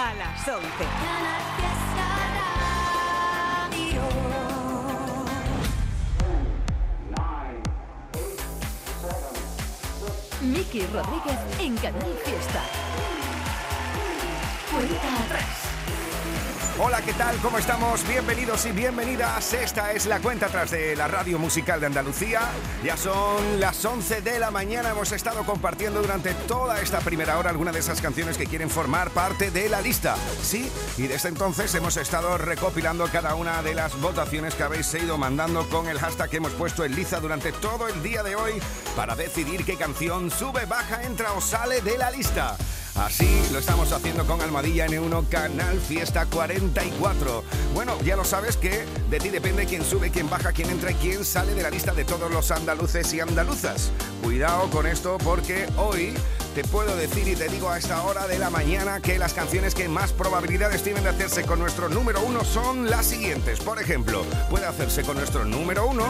A 0.00 0.14
las 0.14 0.46
11. 0.46 0.64
Miki 10.42 10.86
Rodríguez 10.86 11.40
en 11.58 11.76
Canal 11.78 12.14
Fiesta. 12.24 12.62
Cuenta 14.70 15.24
atrás. 15.24 15.67
Hola, 16.80 17.02
¿qué 17.02 17.12
tal? 17.14 17.36
¿Cómo 17.38 17.58
estamos? 17.58 18.06
Bienvenidos 18.06 18.64
y 18.64 18.70
bienvenidas. 18.70 19.52
Esta 19.52 19.90
es 19.90 20.06
la 20.06 20.20
cuenta 20.20 20.46
atrás 20.46 20.70
de 20.70 20.94
la 20.94 21.08
Radio 21.08 21.36
Musical 21.36 21.80
de 21.80 21.86
Andalucía. 21.86 22.40
Ya 22.84 22.96
son 22.96 23.58
las 23.58 23.84
11 23.84 24.20
de 24.20 24.38
la 24.38 24.52
mañana. 24.52 24.90
Hemos 24.90 25.10
estado 25.10 25.44
compartiendo 25.44 26.00
durante 26.00 26.34
toda 26.34 26.80
esta 26.80 27.00
primera 27.00 27.36
hora 27.36 27.50
algunas 27.50 27.74
de 27.74 27.80
esas 27.80 28.00
canciones 28.00 28.38
que 28.38 28.46
quieren 28.46 28.70
formar 28.70 29.10
parte 29.10 29.50
de 29.50 29.68
la 29.68 29.80
lista. 29.80 30.14
Sí, 30.40 30.70
y 30.96 31.08
desde 31.08 31.30
entonces 31.30 31.74
hemos 31.74 31.96
estado 31.96 32.38
recopilando 32.38 33.08
cada 33.10 33.34
una 33.34 33.60
de 33.62 33.74
las 33.74 34.00
votaciones 34.00 34.54
que 34.54 34.62
habéis 34.62 34.94
ido 34.94 35.18
mandando 35.18 35.68
con 35.68 35.88
el 35.88 35.98
hashtag 35.98 36.30
que 36.30 36.36
hemos 36.36 36.52
puesto 36.52 36.84
en 36.84 36.94
liza 36.94 37.18
durante 37.18 37.50
todo 37.50 37.88
el 37.88 38.04
día 38.04 38.22
de 38.22 38.36
hoy 38.36 38.52
para 38.94 39.16
decidir 39.16 39.64
qué 39.64 39.74
canción 39.74 40.30
sube, 40.30 40.64
baja, 40.66 41.02
entra 41.02 41.32
o 41.32 41.40
sale 41.40 41.80
de 41.80 41.98
la 41.98 42.12
lista. 42.12 42.56
Así 42.98 43.28
lo 43.52 43.60
estamos 43.60 43.92
haciendo 43.92 44.26
con 44.26 44.40
Almadilla 44.40 44.86
N1 44.86 45.28
Canal 45.28 45.78
Fiesta 45.78 46.26
44. 46.26 47.44
Bueno, 47.72 47.96
ya 48.02 48.16
lo 48.16 48.24
sabes 48.24 48.56
que 48.56 48.84
de 49.08 49.20
ti 49.20 49.28
depende 49.28 49.66
quién 49.66 49.84
sube, 49.84 50.10
quién 50.10 50.28
baja, 50.28 50.50
quién 50.50 50.68
entra 50.68 50.90
y 50.90 50.94
quién 50.94 51.24
sale 51.24 51.54
de 51.54 51.62
la 51.62 51.70
lista 51.70 51.92
de 51.92 52.04
todos 52.04 52.28
los 52.28 52.50
andaluces 52.50 53.14
y 53.14 53.20
andaluzas. 53.20 53.92
Cuidado 54.22 54.68
con 54.70 54.84
esto 54.86 55.16
porque 55.18 55.66
hoy 55.76 56.12
te 56.56 56.64
puedo 56.64 56.96
decir 56.96 57.28
y 57.28 57.36
te 57.36 57.48
digo 57.48 57.70
a 57.70 57.78
esta 57.78 58.02
hora 58.02 58.26
de 58.26 58.38
la 58.38 58.50
mañana 58.50 59.00
que 59.00 59.16
las 59.16 59.32
canciones 59.32 59.76
que 59.76 59.88
más 59.88 60.12
probabilidades 60.12 60.82
tienen 60.82 61.04
de 61.04 61.10
hacerse 61.10 61.44
con 61.44 61.60
nuestro 61.60 61.88
número 61.88 62.20
uno 62.22 62.42
son 62.42 62.90
las 62.90 63.06
siguientes. 63.06 63.60
Por 63.60 63.80
ejemplo, 63.80 64.24
puede 64.50 64.66
hacerse 64.66 65.02
con 65.02 65.16
nuestro 65.16 65.44
número 65.44 65.86
uno. 65.86 66.04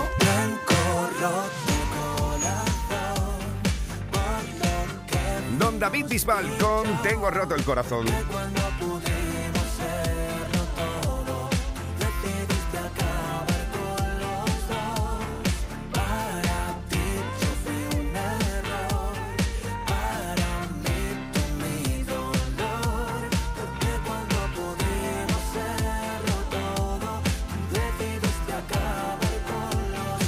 David 5.79 6.07
Bisbal 6.09 6.59
con 6.59 7.03
Tengo 7.03 7.31
roto 7.31 7.55
el 7.55 7.65
corazón. 7.65 8.07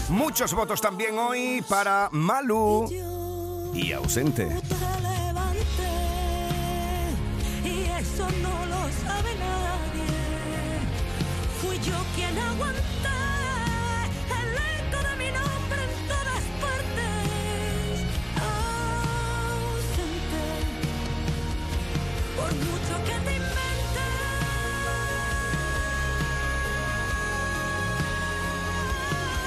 Muchos 0.09 0.55
votos 0.55 0.81
también 0.81 1.19
hoy 1.19 1.65
para 1.69 2.09
Malu 2.13 2.89
y 3.75 3.93
ausente. 3.93 4.49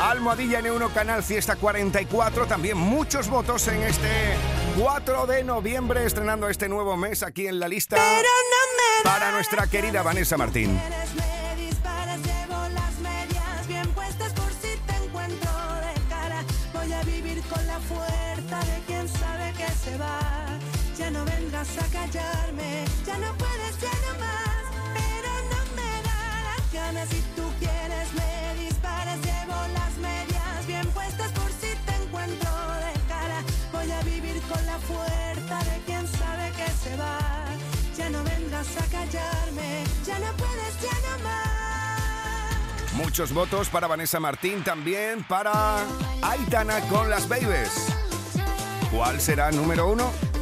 Almohadilla 0.03 0.59
N1 0.59 0.91
Canal 0.91 1.23
Fiesta 1.23 1.55
44. 1.55 2.45
También 2.45 2.77
muchos 2.77 3.29
votos 3.29 3.67
en 3.69 3.83
este 3.83 4.35
4 4.77 5.25
de 5.27 5.43
noviembre, 5.45 6.05
estrenando 6.05 6.49
este 6.49 6.67
nuevo 6.67 6.97
mes 6.97 7.23
aquí 7.23 7.47
en 7.47 7.59
la 7.59 7.69
lista 7.69 7.95
para 9.03 9.31
nuestra 9.31 9.67
querida 9.67 10.03
Vanessa 10.03 10.35
Martín. 10.35 10.77
Muchos 43.13 43.31
votos 43.31 43.69
para 43.69 43.85
Vanessa 43.85 44.19
Martín, 44.19 44.63
también 44.63 45.23
para 45.25 45.85
Aitana 46.23 46.79
con 46.89 47.11
las 47.11 47.29
Babies. 47.29 47.93
¿Cuál 48.91 49.21
será 49.21 49.51
número 49.51 49.91
uno? 49.91 50.32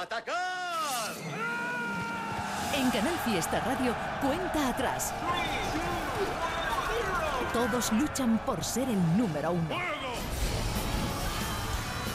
¡Atacar! 0.00 1.12
En 2.72 2.88
Canal 2.90 3.18
Fiesta 3.24 3.58
Radio, 3.58 3.92
cuenta 4.20 4.68
atrás. 4.68 5.12
Todos 7.52 7.92
luchan 7.92 8.38
por 8.46 8.62
ser 8.62 8.88
el 8.88 9.16
número 9.16 9.50
uno. 9.50 9.76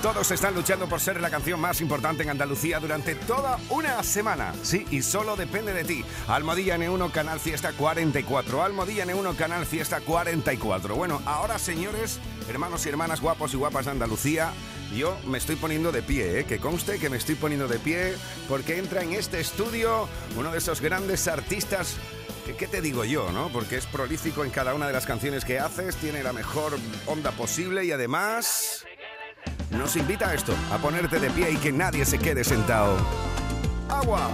Todos 0.01 0.31
están 0.31 0.53
luchando 0.53 0.87
por 0.87 1.01
ser 1.01 1.19
la 1.19 1.29
canción 1.29 1.59
más 1.59 1.81
importante 1.81 2.23
en 2.23 2.29
Andalucía 2.29 2.79
durante 2.79 3.15
toda 3.15 3.57
una 3.69 4.01
semana. 4.03 4.53
Sí, 4.61 4.85
y 4.89 5.01
solo 5.01 5.35
depende 5.35 5.73
de 5.73 5.83
ti. 5.83 6.05
Almohadilla 6.27 6.77
N1 6.77 7.11
Canal 7.11 7.41
Fiesta 7.41 7.73
44. 7.73 8.63
Almohadilla 8.63 9.05
N1 9.05 9.35
Canal 9.35 9.65
Fiesta 9.65 9.99
44. 9.99 10.95
Bueno, 10.95 11.21
ahora 11.25 11.59
señores, 11.59 12.19
hermanos 12.49 12.85
y 12.85 12.89
hermanas 12.89 13.19
guapos 13.19 13.53
y 13.53 13.57
guapas 13.57 13.85
de 13.85 13.91
Andalucía, 13.91 14.51
yo 14.95 15.17
me 15.25 15.37
estoy 15.37 15.55
poniendo 15.55 15.91
de 15.91 16.01
pie, 16.01 16.39
¿eh? 16.39 16.43
que 16.45 16.59
conste 16.59 16.99
que 16.99 17.09
me 17.09 17.17
estoy 17.17 17.35
poniendo 17.35 17.67
de 17.67 17.79
pie 17.79 18.13
porque 18.47 18.77
entra 18.77 19.01
en 19.01 19.13
este 19.13 19.39
estudio 19.39 20.07
uno 20.37 20.51
de 20.51 20.57
esos 20.57 20.81
grandes 20.81 21.27
artistas 21.27 21.97
¿Qué, 22.57 22.67
te 22.67 22.81
digo 22.81 23.05
yo, 23.05 23.31
no? 23.31 23.47
Porque 23.47 23.77
es 23.77 23.85
prolífico 23.85 24.43
en 24.43 24.51
cada 24.51 24.73
una 24.73 24.87
de 24.87 24.93
las 24.93 25.05
canciones 25.05 25.45
que 25.45 25.59
haces, 25.59 25.95
tiene 25.95 26.21
la 26.23 26.33
mejor 26.33 26.77
onda 27.05 27.31
posible 27.31 27.85
y 27.85 27.91
además 27.91 28.85
nos 29.71 29.95
invita 29.95 30.29
a 30.29 30.33
esto, 30.33 30.53
a 30.69 30.77
ponerte 30.77 31.19
de 31.19 31.29
pie 31.29 31.51
y 31.51 31.57
que 31.57 31.71
nadie 31.71 32.03
se 32.03 32.19
quede 32.19 32.43
sentado. 32.43 32.97
¡Agua! 33.87 34.29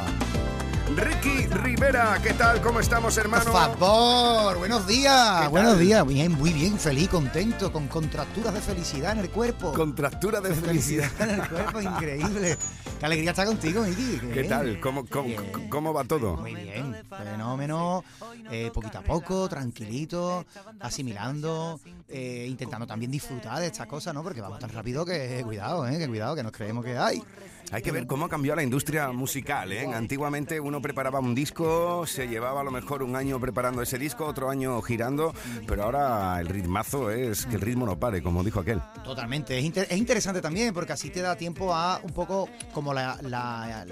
Ricky 0.99 1.47
Rivera, 1.47 2.19
¿qué 2.21 2.33
tal? 2.33 2.61
¿Cómo 2.61 2.81
estamos, 2.81 3.17
hermano? 3.17 3.45
Por 3.45 3.53
favor, 3.53 4.57
buenos 4.57 4.85
¿Qué 4.85 4.93
días, 4.93 5.49
buenos 5.49 5.79
días, 5.79 6.05
bien, 6.05 6.33
muy 6.33 6.51
bien, 6.51 6.77
feliz, 6.77 7.07
contento, 7.07 7.71
con 7.71 7.87
contracturas 7.87 8.53
de 8.53 8.59
felicidad 8.59 9.13
en 9.13 9.19
el 9.19 9.29
cuerpo. 9.29 9.71
Contractura 9.71 10.41
de 10.41 10.53
felicidad. 10.53 11.09
en 11.21 11.29
el 11.29 11.47
cuerpo, 11.47 11.79
increíble. 11.79 12.57
Qué 12.99 13.05
alegría 13.05 13.29
estar 13.29 13.47
contigo, 13.47 13.81
Miki. 13.83 14.19
¿Qué 14.33 14.43
tal? 14.43 14.81
¿Cómo, 14.81 15.05
cómo, 15.05 15.29
cómo 15.69 15.93
va 15.93 16.03
todo? 16.03 16.35
Muy 16.35 16.53
bien, 16.53 16.93
fenómeno, 17.09 18.03
eh, 18.51 18.69
poquito 18.73 18.97
a 18.97 19.01
poco, 19.01 19.47
tranquilito, 19.47 20.45
asimilando, 20.81 21.79
eh, 22.09 22.45
intentando 22.49 22.85
también 22.85 23.09
disfrutar 23.09 23.59
de 23.61 23.67
estas 23.67 23.87
cosas, 23.87 24.13
¿no? 24.13 24.21
Porque 24.21 24.41
vamos 24.41 24.59
tan 24.59 24.69
rápido 24.71 25.05
que 25.05 25.41
cuidado, 25.45 25.87
¿eh? 25.87 25.97
Que 25.97 26.09
cuidado, 26.09 26.35
que 26.35 26.43
nos 26.43 26.51
creemos 26.51 26.83
que 26.83 26.97
hay. 26.97 27.23
Hay 27.71 27.81
que 27.81 27.91
ver 27.91 28.07
cómo 28.07 28.25
ha 28.25 28.29
cambiado 28.29 28.55
la 28.55 28.63
industria 28.63 29.11
musical, 29.11 29.71
¿eh? 29.71 29.85
Antiguamente 29.93 30.59
uno 30.59 30.81
preparaba 30.81 31.19
un 31.19 31.35
disco, 31.35 32.05
se 32.07 32.27
llevaba 32.27 32.61
a 32.61 32.63
lo 32.63 32.71
mejor 32.71 33.03
un 33.03 33.15
año 33.15 33.39
preparando 33.39 33.81
ese 33.81 33.97
disco, 33.99 34.25
otro 34.25 34.49
año 34.49 34.81
girando, 34.81 35.33
pero 35.67 35.83
ahora 35.83 36.39
el 36.39 36.47
ritmazo 36.47 37.11
es 37.11 37.45
que 37.45 37.55
el 37.55 37.61
ritmo 37.61 37.85
no 37.85 37.99
pare, 37.99 38.23
como 38.23 38.43
dijo 38.43 38.59
aquel. 38.59 38.81
Totalmente. 39.03 39.57
Es, 39.57 39.63
inter- 39.63 39.87
es 39.89 39.97
interesante 39.97 40.41
también 40.41 40.73
porque 40.73 40.93
así 40.93 41.09
te 41.09 41.21
da 41.21 41.35
tiempo 41.35 41.73
a 41.75 41.99
un 42.03 42.11
poco 42.11 42.49
como 42.73 42.93
la, 42.93 43.17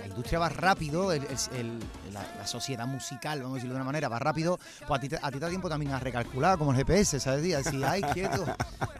industria 0.08 0.40
va 0.40 0.50
rápido, 0.50 1.12
la, 1.14 2.46
sociedad 2.46 2.88
musical, 2.88 3.40
vamos 3.42 3.54
a 3.54 3.56
decirlo 3.56 3.74
de 3.76 3.82
una 3.82 3.86
manera, 3.86 4.08
va 4.10 4.20
rápido, 4.20 4.58
pues 4.88 4.98
a 4.98 5.02
ti, 5.02 5.16
a 5.22 5.28
ti 5.32 5.34
te 5.34 5.40
da 5.40 5.50
tiempo 5.50 5.70
también 5.70 5.92
a 5.92 6.00
recalcular 6.00 6.58
como 6.58 6.72
el 6.72 6.78
GPS, 6.78 7.20
¿sabes? 7.20 7.46
Y 7.46 7.54
a 7.54 7.58
decir, 7.58 7.84
ay, 7.86 8.02
quieto, 8.14 8.46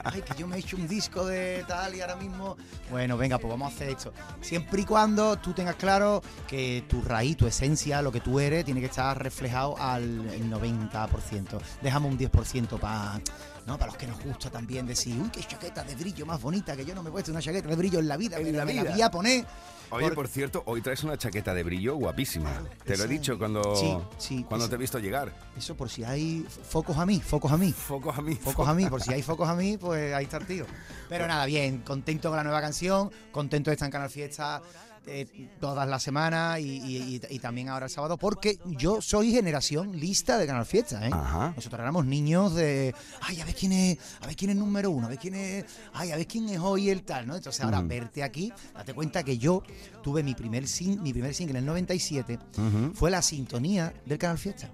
ay, 0.04 0.22
que 0.22 0.36
yo 0.38 0.48
me 0.48 0.58
he 0.58 0.60
hecho 0.60 0.76
un 0.78 0.88
disco 0.88 1.26
de 1.26 1.64
tal 1.68 1.96
y 1.96 2.02
ahora 2.02 2.18
mismo, 2.18 2.58
bueno, 2.92 3.18
venga, 3.18 3.38
pues 3.40 3.50
vamos 3.50 3.72
a 3.72 3.76
hacer 3.76 3.90
esto. 3.90 4.14
Siempre 4.58 4.82
y 4.82 4.86
cuando 4.86 5.38
tú 5.38 5.54
tengas 5.54 5.76
claro 5.76 6.24
que 6.48 6.84
tu 6.90 7.04
raíz, 7.04 7.38
tu 7.38 7.46
esencia, 7.46 8.02
lo 8.02 8.12
que 8.12 8.22
tú 8.22 8.40
eres, 8.40 8.66
tiene 8.66 8.80
que 8.80 8.88
estar 8.88 9.22
reflejado 9.22 9.78
al 9.78 10.28
el 10.32 10.52
90%. 10.52 11.60
Déjame 11.84 12.08
un 12.08 12.18
10% 12.18 12.80
para... 12.80 13.22
¿no? 13.68 13.78
Para 13.78 13.92
los 13.92 13.98
que 13.98 14.08
nos 14.08 14.20
gusta 14.24 14.50
también 14.50 14.88
decir, 14.88 15.20
uy, 15.22 15.30
qué 15.30 15.42
chaqueta 15.42 15.84
de 15.84 15.94
brillo 15.96 16.26
más 16.26 16.42
bonita, 16.42 16.76
que 16.76 16.86
yo 16.86 16.96
no 16.96 17.04
me 17.04 17.10
he 17.10 17.12
puesto 17.12 17.32
una 17.32 17.42
chaqueta 17.42 17.68
de 17.68 17.76
brillo 17.76 18.00
en 18.00 18.08
la 18.08 18.16
vida, 18.18 18.38
En 18.38 18.44
pero 18.46 18.58
la 18.58 18.66
me 18.66 18.72
vida. 18.72 18.84
la 18.86 18.92
voy 18.92 19.02
a 19.02 19.12
poner. 19.12 19.46
Oye, 19.90 20.06
Por- 20.08 20.16
por 20.16 20.28
cierto, 20.28 20.64
hoy 20.66 20.82
traes 20.82 21.04
una 21.04 21.18
chaqueta 21.18 21.54
de 21.54 21.64
brillo 21.64 21.96
guapísima. 21.96 22.52
Te 22.84 22.98
lo 22.98 23.04
he 23.06 23.08
dicho 23.08 23.38
cuando, 23.38 23.76
Sí, 23.76 23.98
sí, 24.18 24.44
cuando 24.48 24.66
esa- 24.66 24.70
te 24.72 24.76
he 24.76 24.80
visto 24.80 25.00
llegar. 25.00 25.32
Eso 25.58 25.76
por 25.76 25.90
si 25.90 26.04
hay 26.04 26.46
focos 26.70 26.98
a 26.98 27.06
mí, 27.06 27.22
focos 27.22 27.52
a 27.52 27.58
mí. 27.58 27.72
Focos 27.74 28.18
a 28.18 28.22
mí. 28.22 28.36
Focos 28.36 28.68
a 28.68 28.74
mí, 28.74 28.86
por 28.88 29.02
si 29.02 29.14
hay 29.14 29.22
focos 29.22 29.48
a 29.48 29.56
mí, 29.56 29.78
pues 29.78 30.14
ahí 30.14 30.26
está 30.26 30.38
el 30.38 30.46
tío. 30.46 30.66
Pero 31.08 31.26
nada, 31.28 31.46
bien, 31.46 31.80
contento 31.84 32.30
con 32.30 32.38
la 32.38 32.44
nueva 32.44 32.60
canción, 32.62 33.12
contento 33.32 33.70
de 33.70 33.76
estar 33.76 33.88
en 33.88 33.92
Canal 33.92 34.10
Fiesta 34.10 34.62
eh, 35.08 35.50
todas 35.60 35.88
las 35.88 36.04
semanas 36.04 36.60
y, 36.60 36.64
y- 36.64 36.98
y- 37.16 37.36
y 37.36 37.40
también 37.40 37.70
ahora 37.70 37.86
el 37.86 37.92
sábado, 37.92 38.18
porque 38.18 38.60
yo 38.66 39.02
soy 39.02 39.32
generación 39.32 39.98
lista 40.00 40.38
de 40.38 40.46
Canal 40.46 40.66
Fiesta, 40.66 41.06
¿eh? 41.08 41.10
Ajá. 41.14 41.54
Nosotros 41.56 41.80
éramos 41.80 42.06
niños 42.06 42.54
de, 42.56 42.94
ay, 43.22 43.42
a 43.42 43.46
ver 43.46 43.56
quién 43.56 43.72
es, 43.72 43.98
a 44.22 44.28
ver 44.28 44.36
quién 44.36 44.52
es 44.52 44.58
número 44.58 44.92
uno, 44.92 45.08
a 45.08 45.10
ver 45.10 45.18
quién 45.18 45.34
es, 45.36 45.66
ay, 45.94 46.12
a 46.12 46.16
ver 46.18 46.28
quién 46.28 46.50
es 46.50 46.60
hoy 46.60 46.90
el 46.90 47.04
tal, 47.04 47.26
¿no? 47.28 47.36
Entonces 47.36 47.64
ahora 47.64 47.80
Ujú. 47.80 47.88
verte 47.88 48.24
aquí, 48.24 48.52
date 48.74 48.94
cuenta 48.94 49.24
que 49.24 49.38
yo 49.38 49.64
tuve 50.04 50.24
mi 50.24 50.36
primer 50.36 50.68
sin, 50.68 51.02
mi 51.02 51.12
primer 51.14 51.34
single 51.34 51.52
en 51.58 51.64
el 51.64 51.66
97, 51.66 52.40
Ujú, 52.58 52.94
fue 52.94 53.10
la 53.12 53.22
sintonía 53.22 53.94
del 54.06 54.18
Canal 54.18 54.38
Fiesta. 54.38 54.70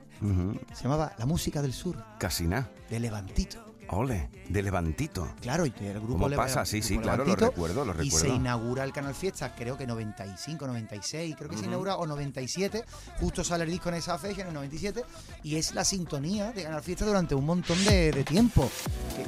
Se 0.73 0.83
llamaba 0.83 1.13
La 1.17 1.25
Música 1.25 1.61
del 1.61 1.73
Sur, 1.73 2.01
Casi 2.17 2.45
nada. 2.47 2.71
de 2.89 2.99
Levantito. 2.99 3.72
Ole, 3.89 4.29
de 4.49 4.61
Levantito. 4.63 5.27
Claro, 5.41 5.65
y 5.65 5.73
el 5.81 5.93
grupo 5.99 6.13
¿Cómo 6.13 6.29
Leva- 6.29 6.43
pasa? 6.43 6.65
Sí, 6.65 6.81
sí, 6.81 6.97
claro, 6.97 7.25
lo 7.25 7.35
recuerdo, 7.35 7.85
lo 7.85 7.91
Y 8.03 8.09
se 8.09 8.17
recuerdo. 8.17 8.35
inaugura 8.37 8.83
el 8.83 8.91
Canal 8.93 9.13
Fiesta, 9.13 9.53
creo 9.55 9.77
que 9.77 9.85
95, 9.87 10.65
96, 10.67 11.35
creo 11.37 11.49
que 11.49 11.57
se 11.57 11.65
inaugura, 11.65 11.97
o 11.97 12.05
97, 12.07 12.83
justo 13.19 13.43
sale 13.43 13.63
el 13.65 13.69
disco 13.71 13.89
en 13.89 13.95
esa 13.95 14.17
fecha, 14.17 14.41
en 14.41 14.47
el 14.47 14.53
97, 14.53 15.03
y 15.43 15.55
es 15.57 15.73
la 15.73 15.83
sintonía 15.83 16.51
de 16.51 16.63
Canal 16.63 16.81
Fiesta 16.81 17.05
durante 17.05 17.35
un 17.35 17.45
montón 17.45 17.83
de, 17.85 18.11
de 18.11 18.23
tiempo. 18.23 18.69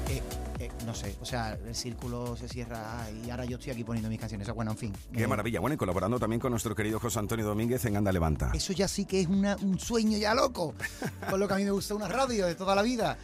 Que, 0.08 0.18
eh, 0.18 0.24
eh, 0.60 0.70
no 0.86 0.94
sé, 0.94 1.16
o 1.22 1.26
sea, 1.26 1.58
el 1.68 1.76
círculo 1.76 2.36
se 2.38 2.48
cierra 2.48 3.08
y 3.26 3.30
ahora 3.30 3.46
yo 3.46 3.58
estoy 3.58 3.74
aquí 3.74 3.84
poniendo 3.84 4.10
mis 4.10 4.20
canciones. 4.20 4.50
Bueno, 4.54 4.72
en 4.72 4.78
fin. 4.78 4.94
Qué 5.14 5.24
eh, 5.24 5.28
maravilla. 5.28 5.60
Bueno, 5.60 5.74
y 5.74 5.78
colaborando 5.78 6.20
también 6.20 6.40
con 6.40 6.52
nuestro 6.52 6.76
querido 6.76 7.00
José 7.00 7.20
Antonio 7.20 7.46
Domínguez 7.46 7.84
en 7.86 7.98
Anda 7.98 8.12
Levanta. 8.12 8.52
Eso 8.54 8.74
ya 8.74 8.88
sí 8.88 9.06
que 9.06 9.22
es 9.22 9.28
una- 9.28 9.56
un 9.62 9.78
sueño 9.80 10.18
ya 10.18 10.34
loco, 10.34 10.74
con 11.30 11.40
lo 11.40 11.48
que 11.48 11.54
a 11.54 11.58
mí 11.58 11.64
me 11.66 11.72
gusta 11.72 11.94
una 11.96 12.08
radio 12.08 12.46
de 12.46 12.56
toda 12.56 12.76
la 12.76 12.82
vida. 12.82 13.18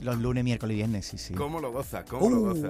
Los 0.00 0.18
lunes, 0.18 0.44
miércoles 0.44 0.74
y 0.74 0.76
viernes, 0.76 1.06
sí, 1.06 1.18
sí. 1.18 1.34
¿Cómo 1.34 1.60
lo 1.60 1.72
goza? 1.72 2.04
¿Cómo 2.04 2.30
lo 2.30 2.36
Uh, 2.40 2.44
goza? 2.54 2.68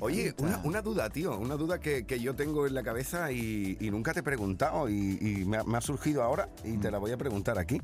Oye, 0.00 0.34
una, 0.38 0.58
una 0.64 0.82
duda, 0.82 1.10
tío, 1.10 1.36
una 1.38 1.56
duda 1.56 1.78
que, 1.78 2.04
que 2.06 2.18
yo 2.20 2.34
tengo 2.34 2.66
en 2.66 2.74
la 2.74 2.82
cabeza 2.82 3.30
y, 3.32 3.76
y 3.80 3.90
nunca 3.90 4.12
te 4.14 4.20
he 4.20 4.22
preguntado 4.22 4.88
y, 4.88 5.18
y 5.20 5.44
me, 5.44 5.58
ha, 5.58 5.64
me 5.64 5.76
ha 5.78 5.80
surgido 5.80 6.22
ahora 6.22 6.48
y 6.64 6.70
Mm. 6.70 6.80
te 6.80 6.90
la 6.90 6.98
voy 6.98 7.10
a 7.12 7.16
preguntar 7.16 7.58
aquí. 7.58 7.80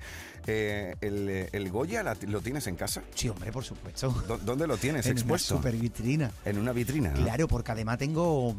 Eh, 0.46 0.94
el, 1.00 1.48
el 1.52 1.70
Goya 1.70 2.02
la- 2.02 2.16
lo 2.26 2.40
tienes 2.40 2.66
en 2.68 2.76
casa? 2.76 3.02
Sí, 3.14 3.28
hombre, 3.28 3.52
por 3.52 3.64
supuesto. 3.64 4.10
¿Dó- 4.28 4.38
¿Dónde 4.38 4.66
lo 4.66 4.76
tienes 4.76 5.04
en 5.06 5.12
una 5.12 5.20
expuesto? 5.20 5.56
super 5.56 5.74
vitrina. 5.76 6.30
En 6.44 6.58
una 6.58 6.72
vitrina. 6.72 7.10
¿no? 7.10 7.22
Claro, 7.22 7.48
porque 7.48 7.72
además 7.72 7.98
tengo, 7.98 8.54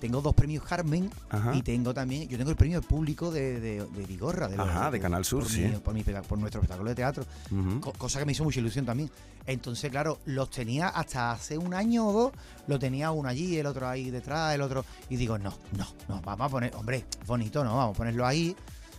tengo 0.00 0.20
dos 0.20 0.34
premios 0.34 0.64
Carmen 0.64 1.10
Ajá. 1.30 1.54
y 1.54 1.62
tengo 1.62 1.94
también, 1.94 2.28
yo 2.28 2.36
tengo 2.36 2.50
el 2.50 2.56
premio 2.56 2.82
público 2.82 3.30
de, 3.30 3.60
de, 3.60 3.86
de 3.86 4.06
Vigorra. 4.06 4.48
De 4.48 4.56
los- 4.56 4.92
de 4.92 5.00
Canal 5.00 5.24
Sur, 5.24 5.42
por 5.44 5.50
sí. 5.52 5.60
mi- 5.62 5.76
por, 5.76 5.94
mi 5.94 6.02
pega- 6.02 6.22
por 6.22 6.38
nuestro 6.38 6.60
espectáculo 6.60 6.90
de 6.90 6.96
teatro. 6.96 7.24
Co- 7.80 7.92
cosa 7.92 8.18
que 8.18 8.24
me 8.26 8.32
hizo 8.32 8.44
mucha 8.44 8.60
ilusión 8.60 8.84
también. 8.84 9.10
Entonces, 9.46 9.90
claro, 9.90 10.18
los 10.26 10.50
tenía 10.50 10.88
hasta 10.88 11.30
hace 11.30 11.56
un 11.56 11.72
año 11.72 12.06
o 12.08 12.12
dos, 12.12 12.32
lo 12.66 12.78
tenía 12.78 12.97
uno 13.02 13.28
allí, 13.28 13.56
el 13.58 13.66
otro 13.66 13.88
ahí 13.88 14.10
detrás, 14.10 14.54
el 14.54 14.60
otro. 14.62 14.84
Y 15.08 15.16
digo, 15.16 15.38
no, 15.38 15.54
no, 15.76 15.86
no, 16.08 16.20
vamos 16.22 16.46
a 16.46 16.48
poner, 16.48 16.74
hombre, 16.76 17.04
bonito, 17.26 17.64
no, 17.64 17.76
vamos 17.76 17.94
a 17.94 17.98
ponerlo 17.98 18.26
ahí, 18.26 18.54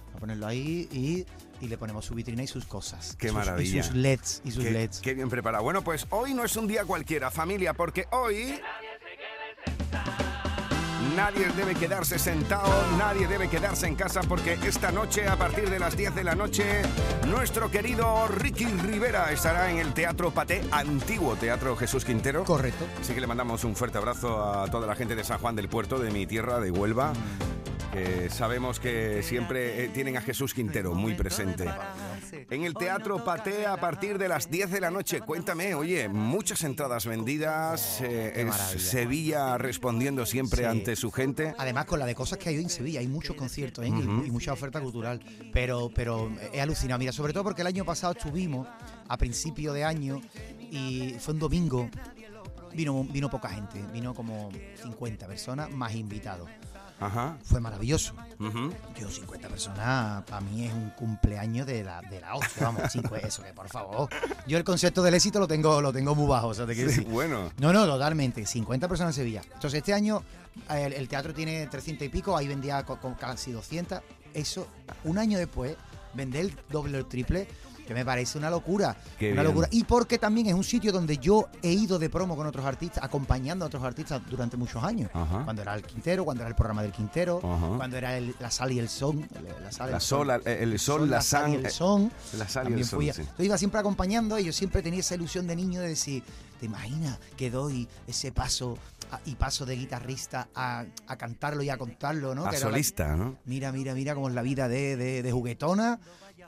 vamos 0.06 0.16
a 0.16 0.20
ponerlo 0.20 0.48
ahí 0.48 0.88
y, 0.92 1.26
y 1.64 1.68
le 1.68 1.78
ponemos 1.78 2.06
su 2.06 2.14
vitrina 2.16 2.44
y 2.44 2.48
sus 2.48 2.66
cosas. 2.66 3.16
Qué 3.18 3.28
sus- 3.28 3.36
maravilla. 3.38 3.80
Y 3.80 3.84
sus 3.84 3.96
LEDs, 3.96 4.42
y 4.46 4.52
sus 4.52 4.64
Qué, 4.64 4.72
LEDs. 4.72 5.00
qué 5.02 5.14
bien 5.14 5.30
preparado. 5.30 5.64
Bueno, 5.64 5.84
pues 5.84 6.08
hoy 6.10 6.34
no 6.34 6.44
es 6.44 6.56
un 6.56 6.68
día 6.68 6.86
cualquiera, 6.86 7.30
familia, 7.32 7.74
porque 7.74 8.08
hoy... 8.12 8.60
Nadie 11.20 11.50
debe 11.50 11.76
quedarse 11.76 12.18
sentado, 12.18 12.72
nadie 12.98 13.28
debe 13.28 13.50
quedarse 13.50 13.88
en 13.88 13.96
casa 13.96 14.22
porque 14.22 14.58
esta 14.64 14.90
noche, 14.90 15.28
a 15.28 15.36
partir 15.36 15.70
de 15.70 15.78
las 15.78 15.98
10 15.98 16.16
de 16.16 16.24
la 16.24 16.34
noche, 16.34 16.82
nuestro 17.28 17.70
querido 17.70 18.26
Ricky 18.30 18.64
Rivera 18.64 19.30
estará 19.30 19.70
en 19.70 19.80
el 19.80 19.94
Teatro 19.94 20.32
Paté, 20.32 20.62
antiguo 20.72 21.36
Teatro 21.36 21.76
Jesús 21.76 22.06
Quintero. 22.06 22.46
Correcto. 22.46 22.86
Así 23.02 23.14
que 23.14 23.20
le 23.20 23.28
mandamos 23.28 23.66
un 23.66 23.76
fuerte 23.76 23.98
abrazo 23.98 24.42
a 24.42 24.72
toda 24.72 24.88
la 24.88 24.96
gente 24.96 25.14
de 25.14 25.26
San 25.26 25.40
Juan 25.40 25.58
del 25.58 25.68
Puerto, 25.68 26.00
de 26.00 26.10
mi 26.10 26.26
tierra, 26.26 26.62
de 26.62 26.72
Huelva. 26.72 27.12
Que 27.94 28.30
sabemos 28.30 28.80
que 28.80 29.24
siempre 29.24 29.86
eh, 29.86 29.90
tienen 29.90 30.16
a 30.18 30.22
Jesús 30.22 30.54
Quintero 30.54 30.94
muy 30.94 31.16
presente. 31.16 31.66
En 32.50 32.64
el 32.64 32.74
Teatro 32.76 33.24
Paté 33.24 33.66
a 33.66 33.78
partir 33.78 34.18
de 34.18 34.28
las 34.28 34.50
10 34.50 34.70
de 34.72 34.80
la 34.82 34.92
noche. 34.92 35.22
Cuéntame, 35.22 35.74
oye, 35.74 36.08
muchas 36.08 36.64
entradas 36.64 37.06
vendidas. 37.06 38.00
eh, 38.02 38.46
es. 38.48 38.82
Sevilla 38.82 39.58
respondiendo 39.58 40.26
siempre 40.26 40.60
Sí. 40.60 40.66
ante 40.66 40.96
su 40.96 41.12
gente. 41.12 41.54
Además, 41.58 41.86
con 41.86 42.00
la 42.00 42.06
de 42.06 42.14
cosas 42.16 42.38
que 42.38 42.50
hay 42.50 42.58
hoy 42.58 42.64
en 42.64 42.70
Sevilla, 42.70 43.00
hay 43.00 43.08
muchos 43.08 43.36
conciertos 43.36 43.84
¿eh? 43.86 43.88
Y- 43.90 43.92
mucha 44.32 44.54
oferta 44.54 44.80
cultural. 44.82 45.20
Pero, 45.52 45.90
pero 45.94 46.32
he 46.54 46.62
alucinado. 46.62 47.00
Mira, 47.00 47.12
sobre 47.12 47.34
todo 47.34 47.44
porque 47.44 47.62
el 47.62 47.68
año 47.68 47.86
pasado 47.86 48.14
estuvimos 48.14 48.68
a 49.08 49.18
principio 49.18 49.74
de 49.74 49.84
año 49.84 50.22
y 50.72 51.16
fue 51.20 51.34
un 51.34 51.40
domingo. 51.40 51.90
Vino, 52.74 53.04
vino 53.04 53.30
poca 53.32 53.50
gente, 53.50 53.84
vino 53.92 54.14
como 54.14 54.52
50 54.84 55.26
personas 55.28 55.72
más 55.72 55.96
invitados. 55.96 56.48
Ajá. 57.00 57.38
Fue 57.44 57.60
maravilloso. 57.60 58.14
Yo, 59.00 59.10
50 59.10 59.48
personas, 59.48 60.24
para 60.24 60.42
mí 60.42 60.66
es 60.66 60.74
un 60.74 60.90
cumpleaños 60.92 61.66
de 61.68 61.84
la, 61.84 62.02
de 62.02 62.20
la 62.22 62.36
hostia, 62.36 62.66
vamos, 62.66 62.84
eso, 63.24 63.44
que 63.44 63.54
por 63.54 63.68
favor. 63.70 64.10
Yo 64.48 64.58
el 64.58 64.64
concepto 64.64 65.02
del 65.04 65.14
éxito 65.14 65.40
lo 65.40 65.48
tengo, 65.48 65.82
lo 65.82 65.92
tengo 65.94 66.16
muy 66.16 66.28
bajo, 66.28 66.48
o 66.48 66.54
sea, 66.54 66.66
te 66.66 66.74
quiero 66.76 66.90
Sí, 66.90 66.98
decir. 66.98 67.12
bueno. 67.12 67.52
No, 67.60 67.72
no, 67.74 67.86
totalmente. 67.86 68.46
50 68.46 68.88
personas 68.88 69.18
en 69.18 69.24
Sevilla. 69.24 69.42
Entonces, 69.54 69.76
este 69.80 69.94
año 69.94 70.24
el, 70.70 70.94
el 70.94 71.08
teatro 71.08 71.34
tiene 71.34 71.68
300 71.68 72.06
y 72.06 72.10
pico, 72.10 72.36
ahí 72.36 72.48
vendía 72.48 72.84
co- 72.84 73.00
con, 73.00 73.14
casi 73.16 73.52
200. 73.52 74.00
Eso, 74.34 74.68
un 75.06 75.18
año 75.18 75.38
después, 75.38 75.76
vender 76.14 76.42
el 76.46 76.56
doble 76.70 76.98
o 76.98 77.00
el 77.00 77.06
triple, 77.08 77.48
que 77.90 77.96
me 77.96 78.06
parece 78.06 78.38
una 78.38 78.52
locura. 78.52 78.96
Qué 79.18 79.32
una 79.34 79.42
bien. 79.42 79.46
locura. 79.52 79.68
Y 79.72 79.84
porque 79.84 80.20
también 80.20 80.46
es 80.46 80.54
un 80.54 80.64
sitio 80.64 80.92
donde 80.92 81.18
yo 81.18 81.50
he 81.64 81.72
ido 81.72 81.98
de 81.98 82.08
promo 82.08 82.36
con 82.36 82.46
otros 82.46 82.64
artistas, 82.64 83.04
acompañando 83.04 83.66
a 83.66 83.68
otros 83.68 83.84
artistas 83.84 84.22
durante 84.30 84.58
muchos 84.58 84.84
años. 84.84 85.10
Ajá. 85.12 85.44
Cuando 85.44 85.64
era 85.64 85.74
el 85.74 85.82
Quintero, 85.82 86.24
cuando 86.24 86.44
era 86.44 86.50
el 86.50 86.56
programa 86.56 86.84
del 86.84 86.92
Quintero, 86.92 87.42
Ajá. 87.44 87.78
cuando 87.78 87.98
era 87.98 88.16
el- 88.16 88.36
la 88.40 88.52
sal 88.52 88.72
y 88.74 88.78
el 88.78 88.90
son. 88.90 89.28
La, 89.64 89.72
sal, 89.72 89.90
La 89.90 89.96
el 89.98 90.02
sol, 90.04 90.20
son. 90.20 90.28
la- 90.28 90.36
el 90.52 90.78
sol, 90.80 91.10
la 91.10 91.22
sal 91.24 91.52
y 91.52 91.56
el 91.56 91.72
son. 91.72 92.12
La 92.38 92.48
sal 92.48 92.70
y 92.70 92.74
el 92.74 92.86
sol, 92.86 93.10
a- 93.10 93.14
sí. 93.14 93.24
Yo 93.40 93.44
iba 93.44 93.58
siempre 93.58 93.80
acompañando 93.80 94.38
y 94.38 94.44
yo 94.46 94.54
siempre 94.54 94.84
tenía 94.84 95.00
esa 95.00 95.16
ilusión 95.16 95.48
de 95.48 95.56
niño 95.56 95.82
de 95.82 95.88
decir, 95.88 96.24
¿te 96.60 96.68
imaginas 96.68 97.18
que 97.38 97.50
doy 97.50 97.88
ese 98.06 98.32
paso 98.32 98.78
a- 99.12 99.20
y 99.26 99.34
paso 99.34 99.66
de 99.66 99.76
guitarrista 99.76 100.48
a, 100.54 100.86
a 101.08 101.16
cantarlo 101.18 101.64
y 101.64 101.72
a 101.72 101.78
contarlo, 101.80 102.36
¿no? 102.36 102.46
A 102.46 102.52
Que 102.52 102.58
era 102.58 102.66
la- 102.68 102.72
solista, 102.72 103.16
¿no? 103.16 103.38
mira, 103.46 103.72
mira, 103.72 103.96
mira 103.96 104.14
cómo 104.14 104.30
es 104.30 104.36
la 104.36 104.44
vida 104.44 104.68
de, 104.68 104.96
de- 104.96 105.24
de 105.24 105.32
juguetona, 105.32 106.00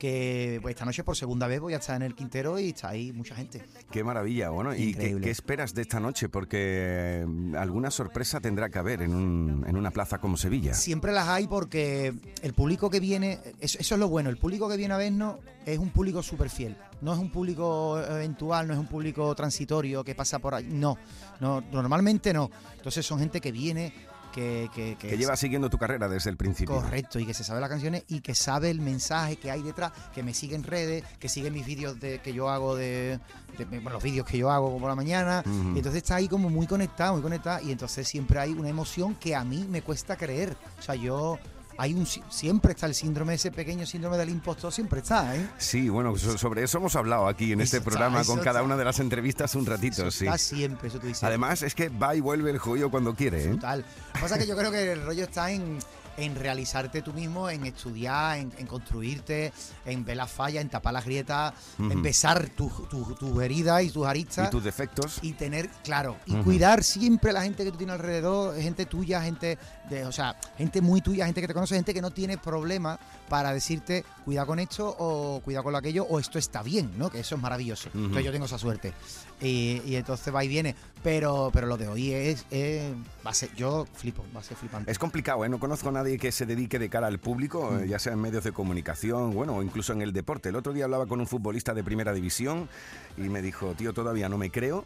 que 0.01 0.58
pues 0.63 0.74
esta 0.74 0.84
noche 0.84 1.03
por 1.03 1.15
segunda 1.15 1.46
vez 1.46 1.60
voy 1.60 1.75
a 1.75 1.77
estar 1.77 1.96
en 1.96 2.01
el 2.01 2.15
Quintero 2.15 2.58
y 2.58 2.70
está 2.70 2.89
ahí 2.89 3.12
mucha 3.13 3.36
gente. 3.36 3.62
Qué 3.91 4.03
maravilla, 4.03 4.50
bueno. 4.50 4.74
¿Y 4.74 4.96
qué, 4.96 5.29
esperas 5.29 5.75
de 5.75 5.84
esta 5.84 6.00
noche? 6.00 6.27
Porque 6.27 7.24
mm, 7.27 7.53
alguna 7.55 7.91
sorpresa 7.91 8.39
tendrá 8.41 8.70
que 8.72 8.79
haber 8.79 9.03
en, 9.03 9.13
un- 9.13 9.63
en 9.67 9.77
una 9.77 9.91
plaza 9.91 10.17
como 10.17 10.38
Sevilla. 10.38 10.74
Siempre 10.74 11.12
las 11.12 11.27
hay 11.27 11.46
porque 11.46 12.15
el 12.41 12.53
público 12.53 12.89
que 12.89 13.00
viene, 13.00 13.38
eso, 13.60 13.77
eso 13.79 13.93
es 13.93 14.00
lo 14.00 14.10
bueno, 14.10 14.31
el 14.31 14.38
público 14.38 14.67
que 14.67 14.75
viene 14.75 14.96
a 14.96 14.98
vernos 14.98 15.36
es 15.67 15.77
un 15.77 15.91
público 15.91 16.24
súper 16.24 16.50
fiel. 16.50 16.75
No 17.01 17.13
es 17.13 17.20
un 17.20 17.29
público 17.31 18.00
eventual, 18.01 18.67
no 18.67 18.74
es 18.74 18.79
un 18.79 18.88
público 18.88 19.36
transitorio 19.36 20.03
que 20.03 20.15
pasa 20.15 20.39
por 20.39 20.55
ahí. 20.55 20.67
No, 20.67 20.98
no 21.39 21.62
normalmente 21.72 22.34
no. 22.34 22.50
Entonces 22.75 23.05
son 23.05 23.20
gente 23.20 23.39
que 23.39 23.51
viene, 23.51 23.93
que... 24.31 24.69
Que, 24.73 24.95
Que 24.97 25.17
lleva 25.17 25.35
siguiendo 25.35 25.69
tu 25.69 25.77
carrera 25.77 26.07
desde 26.09 26.29
el 26.29 26.38
principio. 26.38 26.75
Correcto, 26.75 27.19
y 27.19 27.25
que 27.25 27.33
se 27.33 27.43
sabe 27.43 27.59
las 27.61 27.69
canciones 27.69 28.03
y 28.07 28.21
que 28.21 28.33
sabe 28.35 28.69
el 28.69 28.81
mensaje 28.81 29.35
que 29.35 29.51
hay 29.51 29.61
detrás, 29.61 29.91
que 30.13 30.23
me 30.23 30.33
sigue 30.33 30.55
en 30.55 30.63
redes, 30.63 31.03
que 31.19 31.29
sigue 31.29 31.51
mis 31.51 31.65
vídeos 31.65 32.00
de, 32.00 32.19
que 32.19 32.33
yo 32.33 32.50
hago 32.50 32.75
de, 32.75 33.19
de- 33.57 33.65
bueno, 33.65 33.91
los 33.91 34.03
vídeos 34.03 34.25
que 34.25 34.38
yo 34.38 34.50
hago 34.50 34.77
por 34.77 34.89
la 34.89 34.95
mañana. 34.95 35.43
Y 35.45 35.77
entonces 35.77 35.97
está 36.03 36.15
ahí 36.15 36.27
como 36.27 36.50
muy 36.50 36.67
conectado, 36.67 37.13
muy 37.13 37.21
conectado. 37.21 37.65
Y 37.65 37.71
entonces 37.71 38.07
siempre 38.07 38.39
hay 38.39 38.51
una 38.53 38.69
emoción 38.69 39.15
que 39.15 39.35
a 39.35 39.43
mí 39.43 39.65
me 39.69 39.81
cuesta 39.81 40.15
creer. 40.15 40.55
O 40.79 40.81
sea, 40.81 40.95
yo 40.95 41.38
hay 41.81 41.95
un 41.95 42.05
si- 42.05 42.21
siempre 42.29 42.73
está 42.73 42.85
el 42.85 42.93
síndrome, 42.93 43.33
ese 43.33 43.50
pequeño 43.51 43.88
síndrome 43.88 44.15
del 44.15 44.29
impostor, 44.29 44.71
siempre 44.71 45.00
está, 45.00 45.35
¿eh? 45.35 45.50
Sí, 45.57 45.89
bueno, 45.89 46.15
so- 46.15 46.38
sobre 46.38 46.61
eso 46.63 46.77
hemos 46.77 46.95
hablado 46.95 47.27
aquí 47.27 47.53
en 47.53 47.61
Eso 47.61 47.77
este 47.77 47.81
programa 47.89 48.23
con 48.23 48.38
cada 48.38 48.59
está. 48.59 48.63
una 48.63 48.77
de 48.77 48.85
las 48.85 49.00
entrevistas 49.00 49.55
un 49.55 49.65
ratito, 49.65 50.03
Eso 50.03 50.11
sí. 50.11 50.25
Está 50.25 50.38
siempre, 50.38 50.89
eso 50.89 51.00
tú 51.00 51.07
dices. 51.07 51.23
Además 51.23 51.63
es 51.63 51.73
que 51.73 51.89
va 51.89 52.13
y 52.15 52.19
vuelve 52.19 52.51
el 52.51 52.59
joyo 52.59 52.91
cuando 52.91 53.15
quiere, 53.15 53.45
¿eh? 53.45 53.50
Total. 53.55 53.83
Pasa 54.19 54.38
que 54.38 54.45
yo 54.45 54.55
creo 54.55 54.69
que 54.69 54.91
el 54.91 55.03
rollo 55.03 55.23
está 55.23 55.50
en, 55.51 55.79
en 56.21 56.35
realizarte 56.35 57.01
tú 57.01 57.13
mismo, 57.13 57.49
en 57.49 57.65
estudiar, 57.65 58.37
en, 58.37 58.53
en 58.57 58.67
construirte, 58.67 59.51
en 59.85 60.05
ver 60.05 60.17
las 60.17 60.31
fallas, 60.31 60.61
en 60.61 60.69
tapar 60.69 60.93
las 60.93 61.05
grietas, 61.05 61.53
en 61.79 62.01
besar 62.01 62.49
tus 62.49 62.71
tu, 62.89 63.41
heridas 63.41 63.83
y 63.83 63.89
tus 63.89 64.05
aristas. 64.05 64.47
Y 64.47 64.51
tus 64.51 64.63
defectos. 64.63 65.19
y 65.21 65.33
tener, 65.33 65.69
claro, 65.83 66.17
y 66.25 66.35
cuidar 66.37 66.83
siempre 66.83 67.31
a 67.31 67.33
la 67.33 67.43
gente 67.43 67.63
que 67.63 67.71
tú 67.71 67.77
tienes 67.77 67.95
alrededor, 67.95 68.55
gente 68.59 68.85
tuya, 68.85 69.21
gente 69.21 69.57
de, 69.89 70.05
o 70.05 70.11
sea, 70.11 70.35
gente 70.57 70.81
muy 70.81 71.01
tuya, 71.01 71.25
gente 71.25 71.41
que 71.41 71.47
te 71.47 71.53
conoce, 71.53 71.75
gente 71.75 71.93
que 71.93 72.01
no 72.01 72.11
tiene 72.11 72.37
problema 72.37 72.99
para 73.27 73.53
decirte 73.53 74.05
cuida 74.25 74.45
con 74.45 74.59
esto 74.59 74.95
o 74.99 75.41
cuida 75.41 75.63
con 75.63 75.71
lo 75.71 75.77
aquello 75.77 76.05
o 76.05 76.19
esto 76.19 76.37
está 76.37 76.61
bien, 76.61 76.91
¿no? 76.97 77.09
Que 77.09 77.19
eso 77.21 77.35
es 77.35 77.41
maravilloso. 77.41 77.89
Entonces 77.93 78.25
yo 78.25 78.31
tengo 78.31 78.45
esa 78.45 78.57
suerte. 78.57 78.93
Y, 79.41 79.81
y 79.86 79.95
entonces 79.95 80.33
va 80.33 80.43
y 80.43 80.48
viene. 80.48 80.75
Pero, 81.03 81.50
pero 81.51 81.65
lo 81.65 81.77
de 81.77 81.88
hoy 81.88 82.12
es, 82.13 82.45
es- 82.51 82.93
va 83.25 83.31
a 83.31 83.33
ser, 83.33 83.50
yo 83.55 83.88
flipo, 83.95 84.24
va 84.36 84.41
a 84.41 84.43
ser 84.43 84.55
flipante. 84.55 84.91
Es 84.91 85.00
complicado, 85.00 85.43
¿eh? 85.43 85.50
No 85.50 85.60
conozco 85.60 85.89
a 85.89 85.91
nadie 85.91 86.19
que 86.19 86.31
se 86.31 86.45
dedique 86.45 86.77
de 86.77 86.89
cara 86.89 87.07
al 87.07 87.17
público, 87.19 87.79
eh, 87.79 87.88
ya 87.88 87.98
sea 87.98 88.13
en 88.13 88.19
medios 88.21 88.43
de 88.43 88.51
comunicación, 88.51 89.33
bueno, 89.33 89.55
o 89.55 89.63
incluso 89.63 89.93
en 89.93 90.03
el 90.03 90.13
deporte. 90.13 90.50
El 90.50 90.55
otro 90.55 90.74
día 90.74 90.86
hablaba 90.86 91.07
con 91.07 91.19
un 91.19 91.25
futbolista 91.25 91.74
de 91.74 91.83
primera 91.83 92.13
división 92.13 92.69
y 93.17 93.21
me 93.21 93.41
dijo, 93.41 93.74
tío, 93.74 93.93
todavía 93.93 94.29
no 94.29 94.38
me 94.38 94.51
creo. 94.51 94.86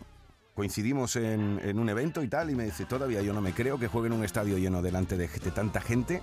Coincidimos 0.56 1.18
en, 1.18 1.60
en 1.64 1.78
un 1.80 1.90
evento 1.90 2.24
y 2.24 2.30
tal, 2.30 2.50
y 2.50 2.56
me 2.56 2.64
dice, 2.64 2.86
todavía 2.86 3.22
yo 3.22 3.34
no 3.34 3.42
me 3.42 3.52
creo 3.54 3.78
que 3.78 3.88
juegue 3.88 4.08
en 4.08 4.14
un 4.14 4.24
estadio 4.24 4.58
lleno 4.58 4.82
delante 4.82 5.18
de, 5.18 5.28
de 5.28 5.52
tanta 5.52 5.82
gente. 5.82 6.22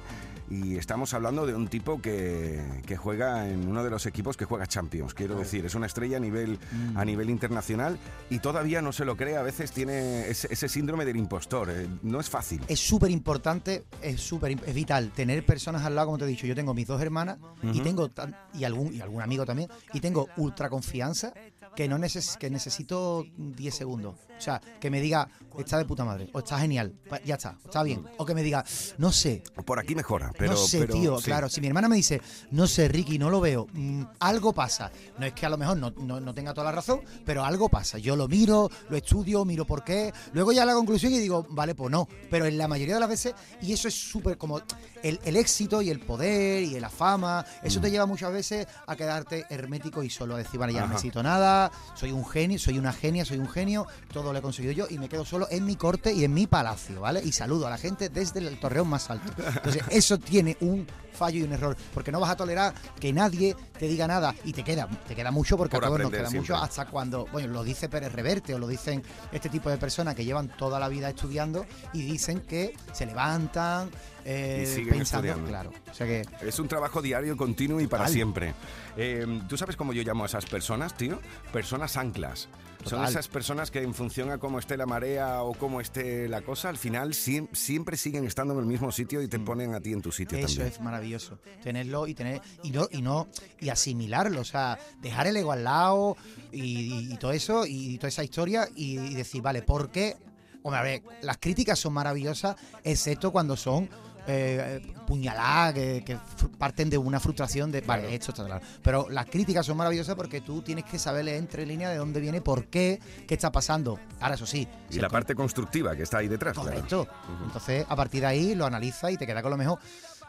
Y 0.50 0.76
estamos 0.76 1.14
hablando 1.14 1.46
de 1.46 1.54
un 1.54 1.68
tipo 1.68 2.00
que, 2.02 2.60
que 2.86 2.96
juega 2.96 3.48
en 3.48 3.68
uno 3.68 3.84
de 3.84 3.90
los 3.90 4.04
equipos 4.06 4.36
que 4.36 4.44
juega 4.44 4.66
Champions, 4.66 5.14
quiero 5.14 5.34
decir, 5.36 5.64
es 5.64 5.74
una 5.74 5.86
estrella 5.86 6.16
a 6.16 6.20
nivel, 6.20 6.58
a 6.94 7.04
nivel 7.06 7.30
internacional 7.30 7.98
y 8.28 8.38
todavía 8.40 8.82
no 8.82 8.92
se 8.92 9.04
lo 9.06 9.16
cree, 9.16 9.36
a 9.36 9.42
veces 9.42 9.72
tiene 9.72 10.28
ese, 10.28 10.48
ese 10.50 10.68
síndrome 10.68 11.04
del 11.06 11.16
impostor. 11.16 11.70
eh, 11.70 11.86
No 12.02 12.20
es 12.20 12.28
fácil. 12.28 12.60
es 12.68 12.80
súper 12.80 13.10
importante, 13.10 13.84
es 14.02 14.20
súper 14.20 14.52
es 14.66 14.74
vital 14.74 15.10
tener 15.12 15.44
personas 15.46 15.82
al 15.84 15.94
lado, 15.94 16.06
como 16.08 16.18
te 16.18 16.24
he 16.24 16.28
dicho. 16.28 16.46
Yo 16.46 16.54
tengo 16.54 16.74
mis 16.74 16.86
dos 16.86 17.00
hermanas 17.00 17.38
y 17.62 17.80
tengo 17.80 18.10
y 18.54 18.64
algún 18.64 18.92
y 18.94 19.00
algún 19.00 19.22
amigo 19.22 19.46
también 19.46 19.70
y 19.94 20.00
tengo 20.00 20.28
ultra 20.36 20.68
confianza 20.68 21.32
que 21.76 21.88
no 21.88 21.98
neces 21.98 22.36
que 22.36 22.50
necesito 22.50 23.24
10 23.36 23.74
segundos. 23.74 24.14
O 24.36 24.40
sea, 24.44 24.60
que 24.80 24.90
me 24.90 25.00
diga, 25.00 25.28
está 25.58 25.78
de 25.78 25.84
puta 25.84 26.04
madre, 26.04 26.28
o 26.32 26.40
está 26.40 26.58
genial, 26.58 26.94
ya 27.24 27.36
está, 27.36 27.56
está 27.64 27.82
bien. 27.84 28.04
O 28.18 28.26
que 28.26 28.34
me 28.34 28.42
diga, 28.42 28.64
no 28.98 29.12
sé, 29.12 29.42
Por 29.64 29.78
aquí 29.78 29.94
mejora, 29.94 30.32
pero... 30.36 30.52
no 30.52 30.58
sé, 30.58 30.80
pero 30.80 30.94
tío, 30.94 31.18
sí. 31.18 31.24
claro. 31.26 31.48
Si 31.48 31.60
mi 31.60 31.68
hermana 31.68 31.88
me 31.88 31.94
dice, 31.96 32.20
no 32.50 32.66
sé, 32.66 32.88
Ricky, 32.88 33.18
no 33.18 33.30
lo 33.30 33.40
veo, 33.40 33.66
mm, 33.72 34.02
algo 34.20 34.52
pasa. 34.52 34.90
No 35.18 35.26
es 35.26 35.32
que 35.32 35.46
a 35.46 35.48
lo 35.48 35.58
mejor 35.58 35.76
no, 35.76 35.90
no- 35.90 36.20
no 36.20 36.34
tenga 36.34 36.52
toda 36.54 36.64
la 36.66 36.72
razón, 36.72 37.02
pero 37.24 37.44
algo 37.44 37.68
pasa. 37.68 37.98
Yo 37.98 38.16
lo 38.16 38.26
miro, 38.26 38.68
lo 38.88 38.96
estudio, 38.96 39.44
miro 39.44 39.64
por 39.64 39.84
qué. 39.84 40.12
Luego 40.32 40.50
ya 40.52 40.64
la 40.64 40.74
conclusión 40.74 41.12
y 41.12 41.18
digo, 41.20 41.46
vale, 41.50 41.74
pues 41.76 41.90
no. 41.90 42.08
Pero 42.28 42.46
en 42.46 42.58
la 42.58 42.66
mayoría 42.66 42.94
de 42.94 43.00
las 43.00 43.08
veces, 43.08 43.34
y 43.60 43.72
eso 43.72 43.86
es 43.86 43.94
súper 43.94 44.36
como 44.36 44.60
el, 45.02 45.20
el 45.24 45.36
éxito 45.36 45.82
y 45.82 45.90
el 45.90 46.00
poder 46.00 46.62
y 46.62 46.78
la 46.80 46.88
fama, 46.90 47.44
eso 47.62 47.78
Mm. 47.78 47.82
te 47.82 47.90
lleva 47.90 48.06
muchas 48.06 48.32
veces 48.32 48.66
a 48.86 48.96
quedarte 48.96 49.44
hermético 49.50 50.02
y 50.02 50.10
solo 50.10 50.34
a 50.34 50.38
decir, 50.38 50.58
vale, 50.60 50.72
ya 50.72 50.82
no 50.82 50.88
necesito 50.88 51.22
nada, 51.22 51.70
soy 51.94 52.12
un 52.12 52.24
genio, 52.26 52.58
soy 52.58 52.78
una 52.78 52.92
genia, 52.92 53.24
soy 53.24 53.38
un 53.38 53.48
genio, 53.48 53.86
todo 54.12 54.32
lo 54.32 54.38
he 54.38 54.42
conseguido 54.42 54.72
yo 54.72 54.86
y 54.88 54.98
me 54.98 55.08
quedo 55.08 55.24
solo 55.24 55.46
en 55.50 55.64
mi 55.64 55.76
corte 55.76 56.12
y 56.12 56.24
en 56.24 56.32
mi 56.34 56.46
palacio, 56.46 57.00
¿vale? 57.00 57.20
Y 57.24 57.32
saludo 57.32 57.66
a 57.66 57.70
la 57.70 57.78
gente 57.78 58.08
desde 58.08 58.40
el 58.40 58.58
torreón 58.60 58.88
más 58.88 59.10
alto. 59.10 59.30
Entonces, 59.38 59.82
eso 59.90 60.18
tiene 60.18 60.56
un 60.60 60.86
fallo 61.12 61.40
y 61.40 61.42
un 61.42 61.52
error, 61.52 61.76
porque 61.92 62.10
no 62.10 62.20
vas 62.20 62.30
a 62.30 62.36
tolerar 62.36 62.72
que 62.98 63.12
nadie 63.12 63.54
te 63.78 63.86
diga 63.86 64.06
nada 64.08 64.34
y 64.44 64.52
te 64.54 64.64
queda, 64.64 64.88
te 65.06 65.14
queda 65.14 65.30
mucho 65.30 65.58
porque 65.58 65.76
Por 65.76 65.84
a 65.84 65.86
todos 65.88 66.00
nos 66.00 66.10
queda 66.10 66.20
siempre. 66.30 66.40
mucho 66.40 66.56
hasta 66.56 66.86
cuando, 66.86 67.26
bueno, 67.30 67.52
lo 67.52 67.62
dice 67.62 67.88
Pérez 67.90 68.12
Reverte 68.12 68.54
o 68.54 68.58
lo 68.58 68.66
dicen 68.66 69.02
este 69.30 69.50
tipo 69.50 69.68
de 69.68 69.76
personas 69.76 70.14
que 70.14 70.24
llevan 70.24 70.48
toda 70.56 70.80
la 70.80 70.88
vida 70.88 71.10
estudiando 71.10 71.66
y 71.92 72.00
dicen 72.02 72.40
que 72.40 72.74
se 72.92 73.04
levantan 73.04 73.90
eh, 74.24 74.62
Y 74.64 74.66
siguen 74.66 74.98
pensando, 74.98 75.28
estudiando. 75.28 75.48
claro, 75.48 75.70
o 75.90 75.94
sea 75.94 76.06
que 76.06 76.22
Es 76.46 76.58
un 76.58 76.68
trabajo 76.68 77.02
diario, 77.02 77.36
continuo 77.36 77.80
y 77.80 77.86
para 77.86 78.04
Total. 78.04 78.14
siempre. 78.14 78.54
Eh, 78.96 79.40
¿Tú 79.48 79.56
sabes 79.56 79.76
cómo 79.76 79.92
yo 79.92 80.02
llamo 80.02 80.24
a 80.24 80.26
esas 80.26 80.46
personas, 80.46 80.96
tío? 80.96 81.18
Personas 81.52 81.96
anclas. 81.96 82.48
Son 82.84 83.04
esas 83.04 83.28
personas 83.28 83.70
que 83.70 83.80
en 83.80 83.94
función 83.94 84.30
a 84.32 84.38
cómo 84.38 84.58
esté 84.58 84.76
la 84.76 84.86
marea 84.86 85.42
o 85.44 85.54
cómo 85.54 85.80
esté 85.80 86.28
la 86.28 86.42
cosa, 86.42 86.68
al 86.68 86.76
final 86.78 87.10
siem- 87.12 87.48
siempre 87.52 87.96
siguen 87.96 88.24
estando 88.26 88.54
en 88.54 88.58
el 88.60 88.66
mismo 88.66 88.90
sitio 88.90 89.22
y 89.22 89.28
te 89.28 89.38
ponen 89.38 89.72
a 89.74 89.80
ti 89.80 89.92
en 89.92 90.02
tu 90.02 90.10
sitio 90.10 90.36
Mm. 90.36 90.40
Eso 90.40 90.54
también. 90.56 90.72
es 90.74 90.80
maravilloso. 90.80 91.38
Tenerlo 91.62 92.08
y 92.08 92.14
tener 92.14 92.40
y 92.64 92.70
no 92.72 92.88
y 92.90 93.00
no 93.00 93.28
y 93.60 93.68
asimilarlo, 93.68 94.40
o 94.40 94.44
sea, 94.44 94.80
dejar 95.00 95.28
el 95.28 95.36
ego 95.36 95.52
al 95.52 95.62
lado 95.62 96.16
y, 96.50 97.12
y 97.12 97.16
todo 97.18 97.30
eso 97.30 97.66
y, 97.66 97.98
toda 97.98 98.08
esa 98.08 98.24
historia 98.24 98.66
y, 98.74 98.98
y 98.98 99.14
decir, 99.14 99.42
vale, 99.42 99.62
¿por 99.62 99.90
qué? 99.92 100.16
Hombre, 100.64 100.80
a 100.80 100.82
ver, 100.82 101.02
las 101.22 101.38
críticas 101.38 101.78
son 101.78 101.92
maravillosas, 101.92 102.56
excepto 102.82 103.30
cuando 103.30 103.56
son 103.56 103.88
eh, 104.26 104.80
puñaladas 105.06 105.74
que, 105.74 106.18
parten 106.58 106.88
de 106.90 106.98
una 106.98 107.20
frustración 107.20 107.70
de, 107.72 107.80
vale, 107.80 108.14
esto 108.14 108.30
está 108.32 108.44
claro. 108.44 108.64
Pero 108.82 109.08
las 109.10 109.26
críticas 109.26 109.66
son 109.66 109.76
maravillosas 109.76 110.14
porque 110.14 110.40
tú 110.40 110.62
tienes 110.62 110.84
que 110.84 110.98
saber 110.98 111.24
leer 111.24 111.38
entre 111.38 111.66
líneas 111.66 111.90
de 111.90 111.98
dónde 111.98 112.20
viene, 112.20 112.40
por 112.40 112.66
qué, 112.66 113.00
qué 113.26 113.34
está 113.34 113.50
pasando. 113.52 113.98
Ahora, 114.20 114.34
eso 114.36 114.46
sí. 114.46 114.66
Y 114.90 114.96
la 114.96 115.08
con- 115.08 115.12
parte 115.12 115.34
constructiva 115.34 115.96
que 115.96 116.02
está 116.04 116.18
ahí 116.18 116.28
detrás. 116.28 116.54
claro. 116.54 116.70
Correcto. 116.70 117.08
Entonces, 117.44 117.84
a 117.88 117.96
partir 117.96 118.20
de 118.20 118.26
ahí 118.28 118.54
lo 118.54 118.64
analiza 118.66 119.10
y 119.10 119.16
te 119.16 119.26
queda 119.26 119.42
con 119.42 119.50
lo 119.50 119.56
mejor. 119.56 119.78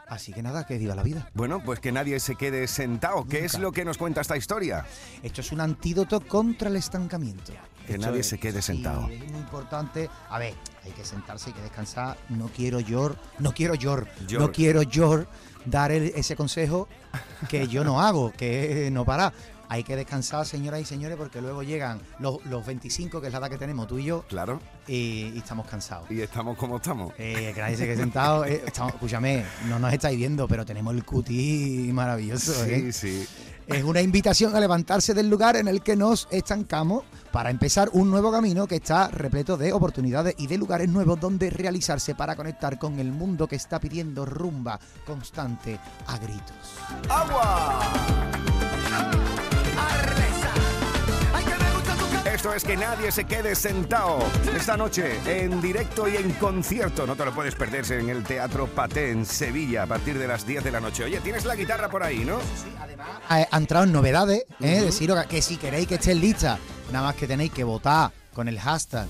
Así 0.06 0.34
que 0.34 0.42
nada, 0.42 0.66
que 0.66 0.76
viva 0.76 0.94
la 0.94 1.02
vida. 1.02 1.30
Bueno, 1.32 1.62
pues 1.64 1.80
que 1.80 1.90
nadie 1.90 2.20
se 2.20 2.36
quede 2.36 2.66
sentado. 2.66 3.24
¿Qué 3.26 3.44
es 3.46 3.58
lo 3.58 3.72
que 3.72 3.86
nos 3.86 3.96
cuenta 3.96 4.20
esta 4.20 4.36
historia? 4.36 4.84
Esto 5.22 5.40
es 5.40 5.50
un 5.50 5.62
antídoto 5.62 6.20
contra 6.20 6.68
el 6.68 6.76
estancamiento. 6.76 7.52
Que 7.86 7.94
Esto 7.94 8.06
nadie 8.06 8.20
es- 8.20 8.28
se 8.28 8.38
quede 8.38 8.62
sí, 8.62 8.66
sentado. 8.72 9.08
es 9.10 9.18
muy 9.30 9.38
importante. 9.38 10.08
A 10.30 10.38
ver, 10.38 10.54
hay 10.84 10.92
que 10.92 11.04
sentarse, 11.04 11.48
hay 11.50 11.52
que 11.54 11.62
descansar. 11.62 12.16
No 12.30 12.48
quiero 12.48 12.80
yo, 12.80 13.14
no 13.38 13.52
quiero 13.52 13.74
yo, 13.74 13.98
no 14.38 14.52
quiero 14.52 14.82
yo 14.82 15.24
dar 15.66 15.92
el- 15.92 16.12
ese 16.16 16.34
consejo 16.36 16.88
que 17.48 17.68
yo 17.68 17.84
no 17.84 18.00
hago, 18.00 18.32
que 18.32 18.88
no 18.92 19.04
parar. 19.04 19.32
Hay 19.68 19.82
que 19.82 19.96
descansar, 19.96 20.44
señoras 20.46 20.80
y 20.82 20.84
señores, 20.84 21.16
porque 21.16 21.40
luego 21.40 21.62
llegan 21.62 22.00
los, 22.20 22.44
los 22.46 22.64
25, 22.66 23.20
que 23.20 23.28
es 23.28 23.32
la 23.32 23.38
edad 23.38 23.48
que 23.50 23.56
tenemos 23.56 23.86
tú 23.86 23.98
y 23.98 24.04
yo, 24.04 24.22
Claro. 24.28 24.60
y, 24.86 25.32
y 25.34 25.38
estamos 25.38 25.66
cansados. 25.66 26.08
Y 26.10 26.20
estamos 26.20 26.56
como 26.58 26.76
estamos. 26.76 27.14
Eh, 27.18 27.50
que 27.54 27.60
nadie 27.60 27.76
se 27.76 27.86
quede 27.86 27.96
sentado. 27.96 28.44
eh, 28.44 28.62
estamos- 28.66 28.92
escúchame, 28.92 29.42
no 29.68 29.78
nos 29.78 29.92
estáis 29.92 30.18
viendo, 30.18 30.46
pero 30.46 30.66
tenemos 30.66 30.94
el 30.94 31.02
cuti 31.04 31.90
maravilloso. 31.94 32.62
¿eh? 32.66 32.92
Sí, 32.92 33.24
sí. 33.24 33.28
Es 33.66 33.82
una 33.82 34.02
invitación 34.02 34.54
a 34.54 34.60
levantarse 34.60 35.14
del 35.14 35.30
lugar 35.30 35.56
en 35.56 35.68
el 35.68 35.82
que 35.82 35.96
nos 35.96 36.28
estancamos 36.30 37.04
para 37.32 37.50
empezar 37.50 37.88
un 37.92 38.10
nuevo 38.10 38.30
camino 38.30 38.66
que 38.66 38.76
está 38.76 39.08
repleto 39.08 39.56
de 39.56 39.72
oportunidades 39.72 40.34
y 40.38 40.46
de 40.46 40.58
lugares 40.58 40.88
nuevos 40.88 41.18
donde 41.18 41.50
realizarse 41.50 42.14
para 42.14 42.36
conectar 42.36 42.78
con 42.78 43.00
el 43.00 43.10
mundo 43.10 43.48
que 43.48 43.56
está 43.56 43.80
pidiendo 43.80 44.26
rumba 44.26 44.78
constante 45.06 45.78
a 46.06 46.18
gritos. 46.18 46.76
¡Agua! 47.08 48.53
Esto 52.44 52.56
es 52.56 52.64
que 52.64 52.76
nadie 52.76 53.10
se 53.10 53.24
quede 53.24 53.54
sentado. 53.54 54.18
Esta 54.54 54.76
noche, 54.76 55.18
en 55.24 55.62
directo 55.62 56.06
y 56.06 56.16
en 56.16 56.30
concierto. 56.32 57.06
No 57.06 57.16
te 57.16 57.24
lo 57.24 57.34
puedes 57.34 57.54
perder 57.54 57.90
en 57.92 58.10
el 58.10 58.22
Teatro 58.22 58.66
Paté 58.66 59.12
en 59.12 59.24
Sevilla 59.24 59.84
a 59.84 59.86
partir 59.86 60.18
de 60.18 60.28
las 60.28 60.46
10 60.46 60.62
de 60.62 60.70
la 60.70 60.78
noche. 60.78 61.04
Oye, 61.04 61.20
tienes 61.20 61.46
la 61.46 61.56
guitarra 61.56 61.88
por 61.88 62.02
ahí, 62.02 62.18
¿no? 62.18 62.36
Ha, 63.30 63.46
ha 63.50 63.56
entrado 63.56 63.86
en 63.86 63.92
novedades, 63.92 64.44
¿eh? 64.60 64.82
deciros 64.82 65.24
que 65.24 65.40
si 65.40 65.56
queréis 65.56 65.88
que 65.88 65.94
estéis 65.94 66.20
listas, 66.20 66.58
nada 66.92 67.06
más 67.06 67.14
que 67.14 67.26
tenéis 67.26 67.50
que 67.50 67.64
votar 67.64 68.12
con 68.34 68.46
el 68.46 68.60
hashtag. 68.60 69.06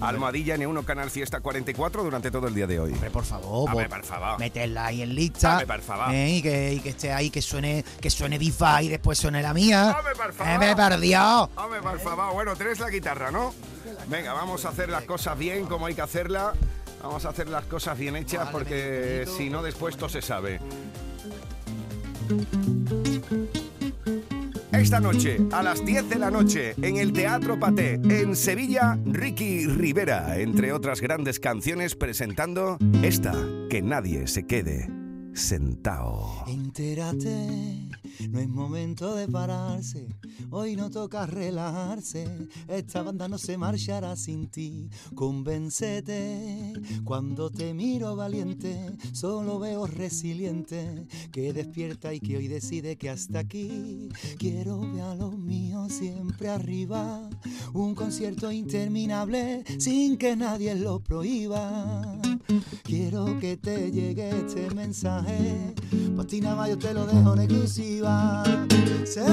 Almohadilla 0.00 0.56
N1 0.56 0.84
Canal 0.84 1.10
Fiesta 1.10 1.40
44 1.40 2.02
durante 2.04 2.30
todo 2.30 2.48
el 2.48 2.54
día 2.54 2.66
de 2.66 2.78
hoy. 2.78 2.92
Hombre, 2.92 3.10
por 3.10 3.24
favor, 3.24 3.70
Hombre, 3.70 3.88
por 3.88 4.04
favor. 4.04 4.38
meterla 4.38 4.86
ahí 4.86 5.02
en 5.02 5.14
lista. 5.14 5.52
Hombre, 5.52 5.66
por 5.66 5.80
favor. 5.80 6.14
¿eh? 6.14 6.30
y, 6.30 6.42
que, 6.42 6.72
y 6.74 6.80
que 6.80 6.88
esté 6.90 7.12
ahí, 7.12 7.30
que 7.30 7.40
suene, 7.42 7.84
que 8.00 8.10
suene 8.10 8.38
bifa 8.38 8.82
y 8.82 8.88
después 8.88 9.18
suene 9.18 9.40
la 9.42 9.54
mía. 9.54 9.96
Hombre, 9.98 10.14
por 10.14 10.32
favor. 10.34 10.52
Hombre, 11.56 11.80
por 11.80 11.98
favor. 12.00 12.34
Bueno, 12.34 12.54
tienes 12.56 12.78
la 12.78 12.90
guitarra, 12.90 13.30
¿no? 13.30 13.54
Venga, 14.08 14.32
vamos 14.32 14.64
a 14.64 14.68
hacer 14.68 14.88
las 14.90 15.04
cosas 15.04 15.38
bien 15.38 15.66
como 15.66 15.86
hay 15.86 15.94
que 15.94 16.02
hacerlas. 16.02 16.54
Vamos 17.02 17.24
a 17.24 17.28
hacer 17.28 17.48
las 17.48 17.64
cosas 17.66 17.96
bien 17.96 18.16
hechas 18.16 18.48
porque 18.50 19.26
si 19.36 19.48
no 19.48 19.62
después 19.62 19.96
todo 19.96 20.08
se 20.08 20.22
sabe. 20.22 20.60
Esta 24.76 25.00
noche, 25.00 25.38
a 25.52 25.62
las 25.62 25.84
10 25.84 26.10
de 26.10 26.18
la 26.18 26.30
noche, 26.30 26.74
en 26.82 26.98
el 26.98 27.12
Teatro 27.12 27.58
Paté, 27.58 27.94
en 27.94 28.36
Sevilla, 28.36 28.98
Ricky 29.06 29.66
Rivera, 29.66 30.38
entre 30.38 30.72
otras 30.72 31.00
grandes 31.00 31.40
canciones, 31.40 31.94
presentando 31.96 32.76
esta, 33.02 33.32
Que 33.70 33.80
nadie 33.80 34.26
se 34.26 34.46
quede 34.46 34.88
sentado. 35.32 36.44
Entérate 36.46 37.85
No 38.30 38.40
es 38.40 38.48
momento 38.48 39.14
de 39.14 39.28
pararse, 39.28 40.06
hoy 40.50 40.76
no 40.76 40.90
toca 40.90 41.26
relajarse. 41.26 42.48
Esta 42.68 43.02
banda 43.02 43.28
no 43.28 43.38
se 43.38 43.56
marchará 43.58 44.16
sin 44.16 44.48
ti. 44.48 44.88
Convéncete, 45.14 46.72
cuando 47.04 47.50
te 47.50 47.74
miro 47.74 48.16
valiente, 48.16 48.96
solo 49.12 49.58
veo 49.58 49.86
resiliente 49.86 51.06
que 51.30 51.52
despierta 51.52 52.14
y 52.14 52.20
que 52.20 52.36
hoy 52.36 52.48
decide 52.48 52.96
que 52.96 53.10
hasta 53.10 53.40
aquí 53.40 54.08
quiero 54.38 54.80
ver 54.80 55.02
a 55.02 55.14
los 55.14 55.36
míos 55.38 55.92
siempre 55.92 56.48
arriba. 56.48 57.28
Un 57.74 57.94
concierto 57.94 58.50
interminable 58.50 59.64
sin 59.78 60.16
que 60.16 60.36
nadie 60.36 60.74
lo 60.74 61.00
prohíba. 61.00 62.18
Quiero 62.84 63.38
que 63.40 63.56
te 63.56 63.90
llegue 63.90 64.30
este 64.30 64.72
mensaje. 64.74 65.74
Más 66.16 66.26
yo 66.68 66.78
te 66.78 66.94
lo 66.94 67.06
dejo 67.06 67.34
en 67.34 67.40
exclusiva. 67.40 68.05
Sé 69.04 69.24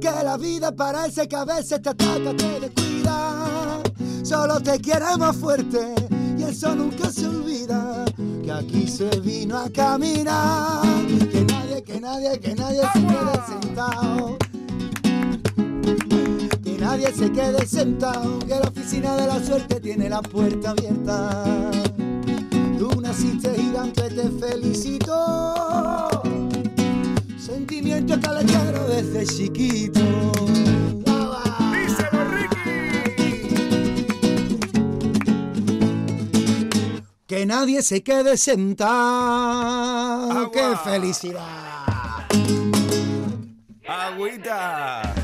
que 0.00 0.10
la 0.24 0.36
vida 0.36 0.72
parece 0.72 1.28
que 1.28 1.36
a 1.36 1.44
veces 1.44 1.80
te 1.82 1.90
ataca, 1.90 2.36
te 2.36 2.60
descuida. 2.60 3.80
Solo 4.22 4.60
te 4.60 4.78
queremos 4.78 5.36
fuerte 5.36 5.94
y 6.38 6.42
eso 6.44 6.74
nunca 6.74 7.10
se 7.10 7.26
olvida. 7.26 8.04
Que 8.42 8.50
aquí 8.50 8.88
se 8.88 9.08
vino 9.20 9.58
a 9.58 9.68
caminar. 9.70 10.82
Que 11.30 11.44
nadie, 11.44 11.82
que 11.82 12.00
nadie, 12.00 12.40
que 12.40 12.54
nadie 12.54 12.82
se 12.92 13.00
quede 13.00 13.46
sentado. 13.46 14.38
Que 16.64 16.78
nadie 16.78 17.12
se 17.12 17.30
quede 17.30 17.66
sentado. 17.66 18.38
Que 18.40 18.58
la 18.60 18.68
oficina 18.68 19.16
de 19.16 19.26
la 19.26 19.44
suerte 19.44 19.80
tiene 19.80 20.08
la 20.08 20.22
puerta 20.22 20.70
abierta. 20.70 21.44
Tú 22.78 23.00
naciste 23.00 23.54
gigante, 23.54 24.02
te 24.08 24.28
felicito. 24.30 26.22
Sentimiento 27.72 28.20
calentero 28.20 28.86
desde 28.86 29.24
chiquito. 29.24 30.00
¡Díselo, 31.72 32.20
Que 37.26 37.46
nadie 37.46 37.80
se 37.80 38.02
quede 38.02 38.36
sentado. 38.36 38.90
¡Qué 40.50 40.76
felicidad! 40.84 42.26
¡Agüita! 43.88 45.21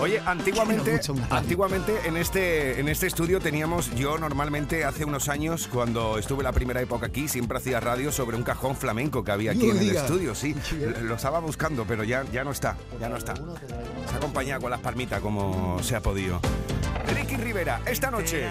Oye, 0.00 0.20
antiguamente, 0.24 1.00
antiguamente 1.30 1.92
en 2.04 2.16
este, 2.16 2.78
en 2.78 2.88
este 2.88 3.08
estudio 3.08 3.40
teníamos, 3.40 3.92
yo 3.96 4.16
normalmente 4.16 4.84
hace 4.84 5.04
unos 5.04 5.28
años, 5.28 5.68
cuando 5.72 6.18
estuve 6.18 6.44
la 6.44 6.52
primera 6.52 6.80
época 6.80 7.06
aquí, 7.06 7.26
siempre 7.26 7.58
hacía 7.58 7.80
radio 7.80 8.12
sobre 8.12 8.36
un 8.36 8.44
cajón 8.44 8.76
flamenco 8.76 9.24
que 9.24 9.32
había 9.32 9.50
aquí 9.52 9.66
No 9.66 9.74
en 9.74 9.78
el 9.78 9.96
estudio, 9.96 10.34
sí. 10.34 10.54
Lo 10.78 11.08
lo 11.08 11.14
estaba 11.16 11.40
buscando, 11.40 11.84
pero 11.84 12.04
ya, 12.04 12.24
ya 12.30 12.44
no 12.44 12.52
está, 12.52 12.76
ya 13.00 13.08
no 13.08 13.16
está. 13.16 13.34
Se 13.34 14.14
ha 14.14 14.16
acompañado 14.18 14.60
con 14.60 14.70
las 14.70 14.80
palmitas 14.80 15.20
como 15.20 15.82
se 15.82 15.96
ha 15.96 16.00
podido. 16.00 16.40
Ricky 17.14 17.36
Rivera, 17.36 17.80
esta 17.86 18.10
noche, 18.10 18.46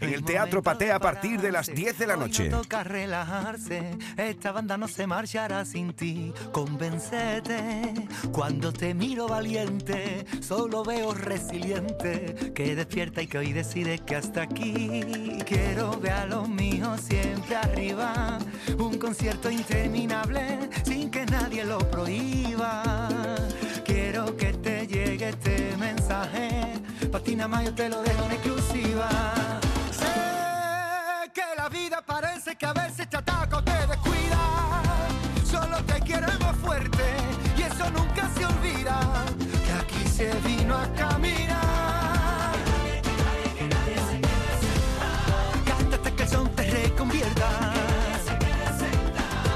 en 0.00 0.14
el 0.14 0.24
Teatro 0.24 0.62
Patea 0.62 0.96
a 0.96 1.00
partir 1.00 1.40
de 1.40 1.52
las 1.52 1.66
10 1.66 1.98
de 1.98 2.06
la 2.06 2.16
noche. 2.16 2.48
No 2.48 2.62
toca 2.62 2.82
relajarse, 2.84 3.98
esta 4.16 4.52
banda 4.52 4.76
no 4.76 4.88
se 4.88 5.06
marchará 5.06 5.64
sin 5.64 5.92
ti. 5.92 6.32
Convéncete, 6.52 7.94
cuando 8.32 8.72
te 8.72 8.94
miro 8.94 9.28
valiente, 9.28 10.26
solo 10.40 10.82
veo 10.82 11.12
resiliente, 11.12 12.52
que 12.54 12.74
despierta 12.74 13.22
y 13.22 13.26
que 13.26 13.38
hoy 13.38 13.52
decide 13.52 13.98
que 13.98 14.16
hasta 14.16 14.42
aquí 14.42 15.38
quiero 15.46 15.98
ver 16.00 16.12
a 16.12 16.26
los 16.26 16.48
míos 16.48 17.00
siempre 17.00 17.56
arriba. 17.56 18.38
Un 18.78 18.98
concierto 18.98 19.50
interminable 19.50 20.70
sin 20.84 21.10
que 21.10 21.26
nadie 21.26 21.64
lo 21.64 21.78
prohíba. 21.90 23.08
Quiero 23.84 24.36
que 24.36 24.52
te 24.54 24.86
llegue 24.86 25.30
este 25.30 25.76
mensaje, 25.78 26.74
patina 27.10 27.48
más 27.48 27.64
yo 27.64 27.74
te 27.74 27.88
lo 27.88 28.02
dejo 28.02 28.24
en 28.24 28.32
exclusiva. 28.32 29.60
Parece 31.98 32.56
que 32.56 32.66
a 32.66 32.72
veces 32.72 33.08
te 33.08 33.16
ataca 33.16 33.62
te 33.62 33.86
descuida. 33.88 34.38
Solo 35.44 35.76
te 35.84 36.00
queremos 36.02 36.56
fuerte 36.62 37.02
y 37.56 37.62
eso 37.62 37.90
nunca 37.90 38.28
se 38.36 38.46
olvida. 38.46 39.00
Que 39.64 39.72
aquí 39.72 40.08
se 40.08 40.32
vino 40.46 40.76
a 40.76 40.86
caminar. 40.94 42.52
Cántate 45.66 46.14
que 46.14 46.22
el 46.22 46.28
son 46.28 46.48
te 46.54 46.70
reconvierta. 46.70 47.72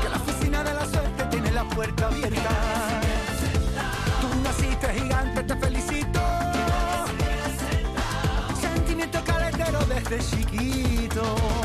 Que 0.02 0.08
la 0.08 0.16
oficina 0.16 0.64
de 0.64 0.74
la 0.74 0.86
suerte 0.86 1.24
tiene 1.30 1.52
la 1.52 1.64
puerta 1.64 2.06
abierta. 2.06 2.50
Tú 4.20 4.28
naciste 4.42 4.88
gigante, 4.92 5.42
te 5.44 5.56
felicito. 5.56 6.20
Sentimiento 8.60 9.22
calentero 9.24 9.78
desde 9.86 10.18
chiquito. 10.18 11.63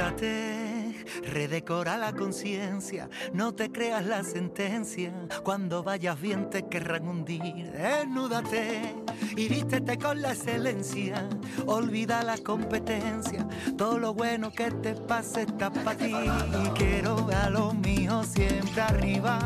Levántate, 0.00 1.04
redecora 1.26 1.98
la 1.98 2.14
conciencia, 2.14 3.10
no 3.34 3.52
te 3.52 3.70
creas 3.70 4.06
la 4.06 4.24
sentencia. 4.24 5.12
Cuando 5.42 5.82
vayas 5.82 6.18
bien 6.18 6.48
te 6.48 6.66
querrán 6.68 7.06
hundir. 7.06 7.70
Desnúdate 7.70 8.94
y 9.36 9.48
vístete 9.48 9.98
con 9.98 10.22
la 10.22 10.32
excelencia. 10.32 11.28
Olvida 11.66 12.22
la 12.22 12.38
competencia, 12.38 13.46
todo 13.76 13.98
lo 13.98 14.14
bueno 14.14 14.50
que 14.50 14.70
te 14.70 14.94
pase 14.94 15.42
está 15.42 15.70
para 15.70 15.94
ti. 15.98 16.14
Y 16.14 16.68
quiero 16.70 17.26
ver 17.26 17.36
a 17.36 17.50
los 17.50 17.74
míos 17.74 18.26
siempre 18.28 18.80
arriba. 18.80 19.38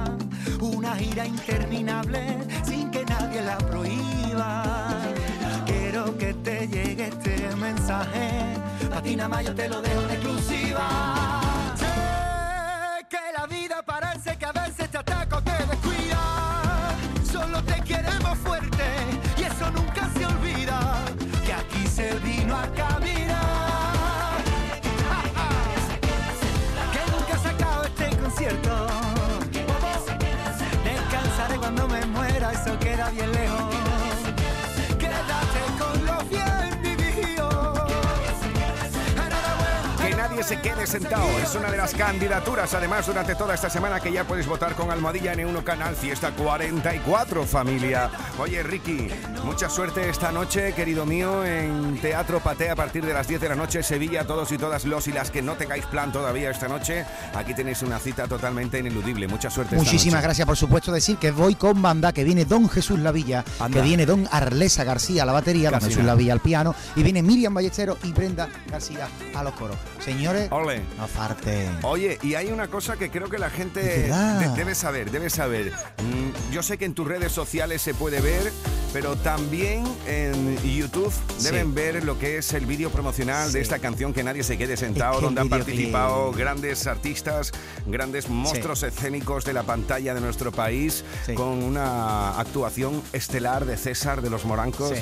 Una 0.61 0.95
gira 0.95 1.27
interminable 1.27 2.39
sin 2.65 2.93
que 2.93 3.05
nadie 3.07 3.43
la 3.43 3.59
prohíba. 3.59 5.01
Quiero 5.67 6.17
que 6.17 6.33
te 6.33 6.69
llegue 6.69 7.09
este 7.09 7.57
mensaje. 7.57 8.55
Patina 8.95 9.27
más 9.29 9.45
yo 9.45 9.53
te 9.53 9.69
lo 9.69 9.83
dejo 9.83 10.03
en 10.03 10.11
exclusiva. 10.13 11.44
Se 40.47 40.61
quede 40.61 40.87
sentado. 40.87 41.27
Es 41.43 41.55
una 41.55 41.71
de 41.71 41.79
las 41.79 41.95
candidaturas, 41.95 42.75
además, 42.75 43.07
durante 43.07 43.35
toda 43.35 43.55
esta 43.55 43.71
semana 43.71 43.99
que 44.01 44.13
ya 44.13 44.25
puedes 44.25 44.47
votar 44.47 44.75
con 44.75 44.91
Almohadilla 44.91 45.35
N1 45.35 45.65
Canal 45.65 45.97
Fiesta 45.97 46.33
44, 46.33 47.47
familia. 47.47 48.11
Oye, 48.39 48.63
Ricky, 48.63 49.09
mucha 49.43 49.71
suerte 49.71 50.09
esta 50.11 50.33
noche, 50.33 50.75
querido 50.75 51.07
mío, 51.07 51.45
en 51.45 51.99
Teatro 52.01 52.41
Patea 52.41 52.73
a 52.73 52.77
partir 52.77 53.07
de 53.07 53.15
las 53.15 53.27
10 53.27 53.41
de 53.41 53.49
la 53.49 53.55
noche, 53.55 53.83
Sevilla, 53.83 54.27
todos 54.27 54.53
y 54.53 54.59
todas 54.59 54.85
los 54.85 55.09
y 55.09 55.13
las 55.13 55.31
que 55.31 55.41
no 55.41 55.55
tengáis 55.55 55.87
plan 55.87 56.13
todavía 56.13 56.51
esta 56.51 56.69
noche. 56.69 57.07
Aquí 57.35 57.55
tenéis 57.55 57.81
una 57.81 57.99
cita 57.99 58.29
totalmente 58.29 58.79
ineludible. 58.79 59.27
Mucha 59.29 59.49
suerte. 59.49 59.77
esta 59.77 59.85
Muchísimas 59.85 60.17
noche. 60.17 60.25
gracias, 60.25 60.47
por 60.47 60.57
supuesto, 60.59 60.93
decir 60.93 61.17
que 61.17 61.31
voy 61.31 61.55
con 61.55 61.81
banda, 61.81 62.13
que 62.13 62.23
viene 62.23 62.45
Don 62.45 62.69
Jesús 62.69 62.99
Lavilla, 62.99 63.45
Anda. 63.59 63.81
que 63.81 63.87
viene 63.87 64.05
Don 64.05 64.29
Arlesa 64.31 64.85
García 64.85 65.23
a 65.23 65.27
la 65.27 65.33
batería, 65.33 65.71
Don 65.71 65.81
Jesús. 65.81 66.05
Lavilla 66.05 66.35
al 66.35 66.41
piano, 66.41 66.75
y 66.97 67.03
viene 67.03 67.23
Miriam 67.23 67.55
Ballesteros 67.55 67.97
y 68.05 68.13
Brenda 68.13 68.49
García 68.71 69.09
a 69.35 69.43
los 69.43 69.55
coros. 69.55 69.77
Señores, 70.43 70.53
Ole. 70.53 70.83
no. 70.99 71.89
Oye, 71.89 72.19
y 72.23 72.35
hay 72.35 72.49
una 72.49 72.69
cosa 72.69 72.97
que 72.97 73.11
creo 73.11 73.29
que 73.29 73.39
la 73.39 73.51
gente 73.51 74.11
debe 74.57 74.75
saber, 74.75 75.11
debe 75.11 75.31
saber. 75.31 75.73
Mm, 76.03 76.53
Yo 76.53 76.63
sé 76.63 76.79
que 76.79 76.85
en 76.85 76.95
tus 76.95 77.07
redes 77.09 77.33
sociales 77.33 77.83
se 77.83 77.95
puede 77.95 78.21
ver, 78.21 78.53
pero 78.93 79.17
también 79.17 79.85
en 80.07 80.57
YouTube 80.63 81.13
Sí. 81.37 81.45
deben 81.45 81.75
ver 81.75 82.05
lo 82.05 82.19
que 82.19 82.39
es 82.39 82.53
el 82.53 82.65
vídeo 82.67 82.91
promocional 82.91 83.53
de 83.53 83.61
esta 83.61 83.79
canción 83.81 84.13
Que 84.13 84.23
Nadie 84.23 84.45
se 84.45 84.57
quede 84.57 84.77
sentado, 84.77 85.15
Es 85.15 85.19
que 85.19 85.19
el 85.21 85.25
donde 85.35 85.41
han 85.41 85.49
participado 85.49 86.33
grandes 86.33 86.87
artistas, 86.87 87.53
grandes 87.87 88.29
monstruos 88.29 88.83
escénicos 88.85 89.45
de 89.45 89.53
la 89.53 89.63
pantalla 89.65 90.15
de 90.15 90.21
nuestro 90.21 90.53
país, 90.53 91.05
con 91.35 91.63
una 91.63 92.39
actuación 92.39 93.03
estelar 93.13 93.65
de 93.65 93.77
César 93.77 94.23
de 94.23 94.31
los 94.31 94.45
Morancos 94.45 94.93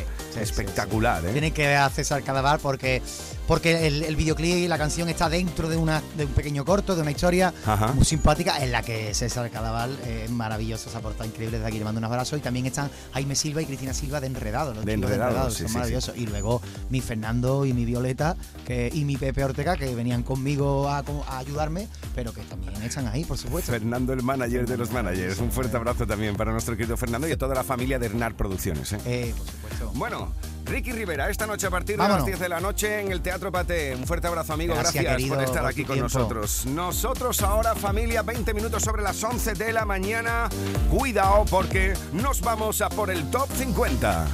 espectacular. 0.41 1.25
¿eh? 1.27 1.33
Tienen 1.33 1.53
que 1.53 1.67
ver 1.67 1.77
a 1.77 1.91
César 1.91 2.23
porque 2.63 3.03
porque 3.47 3.87
el, 3.87 4.03
el 4.03 4.17
videoclip 4.17 4.57
y 4.57 4.69
la 4.69 4.79
canción 4.79 5.09
está 5.09 5.29
dentro 5.29 5.69
de, 5.69 5.77
una, 5.77 6.03
de 6.17 6.25
un 6.25 6.33
pequeño 6.33 6.65
corto, 6.65 6.95
de 6.95 7.03
una 7.03 7.11
historia 7.11 7.53
Ajá. 7.67 7.89
muy 7.89 8.05
simpática, 8.05 8.63
en 8.63 8.73
la 8.73 8.83
que 8.83 9.15
César 9.15 9.51
Cadaval 9.51 9.99
eh, 10.05 10.23
es 10.25 10.31
maravilloso, 10.31 10.91
se 10.91 10.97
ha 10.97 11.01
portado 11.01 11.25
increíble, 11.29 11.59
desde 11.59 11.69
aquí 11.69 11.79
le 11.79 11.85
mando 11.85 11.99
un 11.99 12.05
abrazo. 12.05 12.37
Y 12.37 12.41
también 12.41 12.67
están 12.67 12.91
Jaime 13.13 13.35
Silva 13.35 13.63
y 13.63 13.67
Cristina 13.67 13.95
Silva 13.95 14.21
de 14.21 14.27
Enredado, 14.29 14.75
los 14.75 14.85
De 14.85 14.93
Enredado, 14.93 15.51
sí, 15.51 15.59
son 15.63 15.69
sí, 15.69 15.75
maravillosos. 15.75 16.17
Y 16.17 16.27
luego 16.27 16.63
mi 16.91 17.01
Fernando 17.01 17.67
y 17.67 17.73
mi 17.73 17.85
Violeta 17.85 18.37
que, 18.67 18.91
y 18.93 19.05
mi 19.05 19.17
Pepe 19.17 19.45
Ortega, 19.45 19.77
que 19.77 19.95
venían 19.95 20.23
conmigo 20.23 20.89
a, 20.89 21.05
a 21.29 21.39
ayudarme, 21.39 21.89
pero 22.15 22.33
que 22.33 22.43
también 22.43 22.81
están 22.83 23.09
ahí, 23.09 23.25
por 23.25 23.39
supuesto. 23.39 23.73
Fernando, 23.73 24.13
el 24.13 24.23
manager 24.23 24.67
de 24.67 24.77
los 24.77 24.91
managers. 24.91 25.39
Un 25.39 25.51
fuerte 25.51 25.77
abrazo 25.77 26.07
también 26.07 26.37
para 26.37 26.53
nuestro 26.53 26.77
querido 26.77 26.97
Fernando 26.97 27.29
y 27.29 27.33
a 27.33 27.39
toda 27.39 27.55
la 27.55 27.65
familia 27.65 27.99
de 27.99 28.07
Hernán 28.07 28.35
Producciones. 28.35 28.93
¿eh? 28.93 28.99
Eh, 29.05 29.35
por 29.37 29.47
supuesto. 29.47 29.93
Bueno, 29.95 30.33
Ricky 30.73 30.93
Rivera, 30.93 31.29
esta 31.29 31.47
noche 31.47 31.67
a 31.67 31.71
partir 31.71 31.97
de 31.97 31.99
Vámonos. 31.99 32.21
las 32.21 32.27
10 32.29 32.41
de 32.41 32.49
la 32.49 32.59
noche 32.59 33.01
en 33.03 33.13
el 33.13 33.21
Teatro 33.21 33.53
Pate. 33.53 33.95
Un 33.95 34.07
fuerte 34.07 34.27
abrazo, 34.27 34.55
amigo. 34.55 34.73
Gracias, 34.73 34.95
Gracias, 34.95 35.17
querido, 35.17 35.35
por 35.35 35.45
estar 35.45 35.61
por 35.61 35.71
aquí 35.71 35.85
con 35.85 35.97
tiempo. 35.97 36.19
nosotros. 36.19 36.65
Nosotros 36.65 37.43
ahora, 37.43 37.75
familia, 37.75 38.23
20 38.23 38.55
minutos 38.55 38.83
sobre 38.83 39.03
las 39.03 39.23
11 39.23 39.53
de 39.53 39.71
la 39.71 39.85
mañana. 39.85 40.49
Cuidado 40.91 41.45
porque 41.51 41.93
nos 42.15 42.41
vamos 42.41 42.81
a 42.81 42.89
por 42.89 43.11
el 43.11 43.31
top 43.31 43.51
50. 43.55 44.27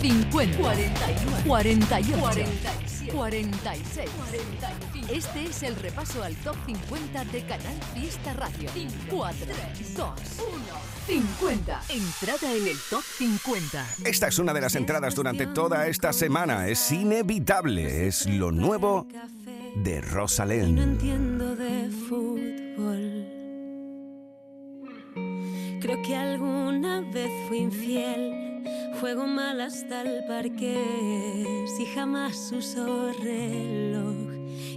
50, 0.00 0.58
49, 0.58 0.92
48, 1.44 2.18
47, 2.20 3.12
46, 3.12 4.10
45. 4.10 4.89
Este 5.12 5.42
es 5.44 5.64
el 5.64 5.74
repaso 5.74 6.22
al 6.22 6.36
top 6.36 6.54
50 6.66 7.24
de 7.26 7.42
Canal 7.42 7.74
Fiesta 7.94 8.32
Radio. 8.34 8.70
4, 9.10 9.46
2, 9.96 9.96
1, 9.96 10.10
50. 11.06 11.80
Entrada 11.88 12.54
en 12.54 12.68
el 12.68 12.76
top 12.88 13.02
50. 13.02 13.86
Esta 14.04 14.28
es 14.28 14.38
una 14.38 14.52
de 14.54 14.60
las 14.60 14.76
entradas 14.76 15.16
durante 15.16 15.48
toda 15.48 15.88
esta 15.88 16.12
semana. 16.12 16.68
Es 16.68 16.92
inevitable. 16.92 18.06
Es 18.06 18.26
lo 18.26 18.52
nuevo 18.52 19.08
de 19.74 19.98
Y 19.98 20.00
no 20.00 20.08
Rosalén. 20.12 20.78
entiendo 20.78 21.56
de 21.56 21.90
fútbol. 22.08 23.26
Creo 25.80 26.02
que 26.02 26.14
alguna 26.14 27.00
vez 27.00 27.30
fui 27.48 27.58
infiel. 27.58 28.62
Juego 29.00 29.26
mal 29.26 29.60
hasta 29.60 30.02
el 30.02 30.24
parque. 30.26 31.64
Si 31.76 31.84
jamás 31.86 32.52
uso 32.52 33.12
reloj. 33.24 34.29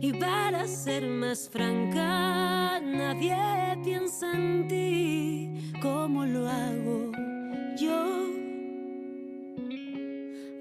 Y 0.04 0.12
para 0.12 0.68
ser 0.68 1.08
más 1.08 1.50
franca, 1.50 2.82
nadie 2.82 3.38
piensa 3.86 4.34
en 4.34 4.68
ti 4.68 5.72
como 5.82 6.26
lo 6.26 6.46
hago 6.46 7.10
yo. 7.80 8.28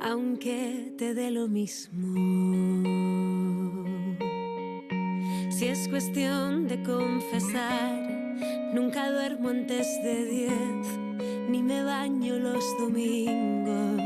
Aunque 0.00 0.94
te 0.96 1.14
dé 1.14 1.32
lo 1.32 1.48
mismo. 1.48 2.14
Si 5.50 5.66
es 5.66 5.88
cuestión 5.88 6.68
de 6.68 6.80
confesar, 6.84 8.36
nunca 8.72 9.10
duermo 9.10 9.48
antes 9.48 9.88
de 10.04 10.24
diez, 10.24 10.86
ni 11.48 11.64
me 11.64 11.82
baño 11.82 12.38
los 12.38 12.62
domingos. 12.78 14.01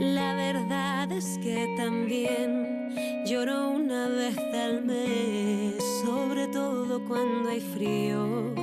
La 0.00 0.34
verdad 0.34 1.12
es 1.12 1.38
que 1.42 1.72
también 1.76 2.90
lloro 3.24 3.70
una 3.70 4.08
vez 4.08 4.36
al 4.38 4.84
mes, 4.84 5.74
sobre 6.04 6.48
todo 6.48 7.04
cuando 7.06 7.48
hay 7.50 7.60
frío. 7.60 8.54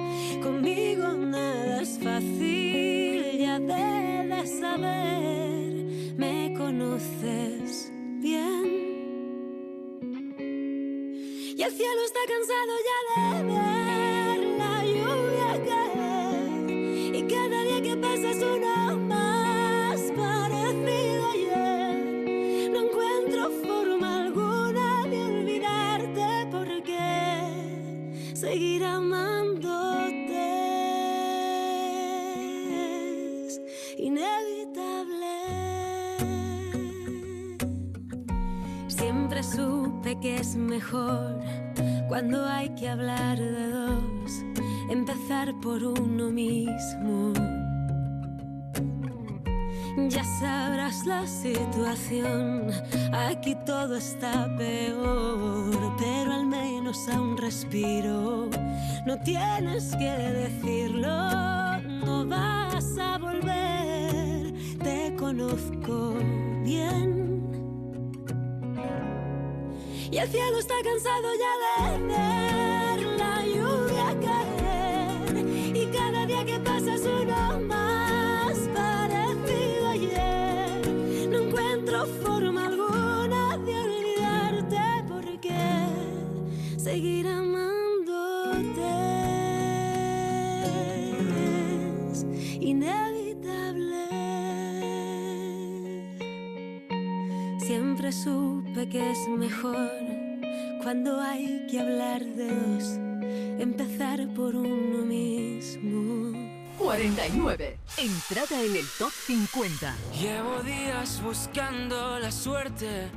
Conmigo 0.43 1.07
nada 1.13 1.81
es 1.81 1.97
fácil, 1.99 3.37
ya 3.39 3.59
debes 3.59 4.59
saber, 4.59 5.73
me 6.17 6.53
conoces 6.57 7.91
bien. 8.19 8.81
Y 11.57 11.61
el 11.63 11.71
cielo 11.71 12.01
está 12.05 12.19
cansado 12.27 12.73
ya 12.89 13.37
de 13.37 13.43
ver 13.43 13.80
que 40.19 40.35
es 40.35 40.55
mejor 40.55 41.39
cuando 42.07 42.45
hay 42.45 42.69
que 42.69 42.89
hablar 42.89 43.39
de 43.39 43.69
dos, 43.69 44.43
empezar 44.89 45.53
por 45.61 45.83
uno 45.83 46.29
mismo. 46.29 47.33
Ya 50.09 50.23
sabrás 50.23 51.05
la 51.05 51.25
situación, 51.25 52.67
aquí 53.13 53.55
todo 53.65 53.95
está 53.95 54.53
peor, 54.57 55.95
pero 55.97 56.33
al 56.33 56.45
menos 56.45 57.07
aún 57.09 57.37
respiro. 57.37 58.49
No 59.05 59.17
tienes 59.19 59.95
que 59.95 60.11
decirlo, 60.11 61.07
no 62.05 62.25
vas 62.25 62.97
a 62.97 63.17
volver, 63.17 64.53
te 64.79 65.15
conozco 65.15 66.15
bien. 66.63 67.20
Y 70.11 70.17
el 70.17 70.27
cielo 70.29 70.59
está 70.59 70.73
cansado 70.83 71.29
ya 71.39 71.87
de 71.87 72.80
que 98.91 99.11
es 99.11 99.27
mejor 99.29 99.89
cuando 100.83 101.21
hay 101.21 101.65
que 101.71 101.79
hablar 101.79 102.25
de 102.25 102.47
dos, 102.49 102.83
empezar 103.57 104.27
por 104.33 104.53
uno 104.53 105.05
mismo. 105.05 106.37
49. 106.77 107.77
Entrada 107.97 108.61
en 108.61 108.75
el 108.75 108.85
top 108.97 109.11
50. 109.11 109.95
Llevo 110.19 110.61
días 110.63 111.21
buscando 111.23 112.19
la 112.19 112.31
suerte, 112.31 113.07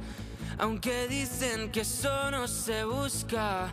aunque 0.59 1.09
dicen 1.09 1.73
que 1.73 1.81
eso 1.81 2.31
no 2.31 2.47
se 2.47 2.85
busca. 2.85 3.73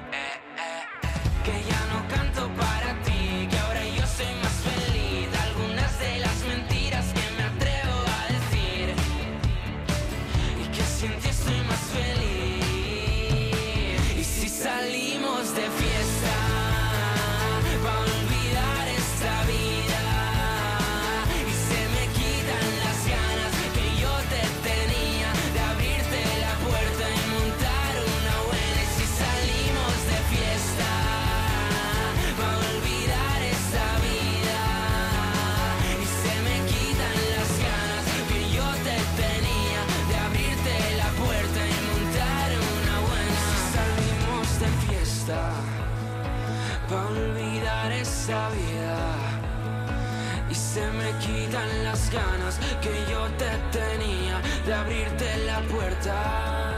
quitan 51.21 51.83
las 51.83 52.09
ganas 52.09 52.59
que 52.81 52.93
yo 53.11 53.27
te 53.37 53.51
tenía 53.77 54.41
de 54.65 54.73
abrirte 54.73 55.37
la 55.45 55.61
puerta. 55.61 56.75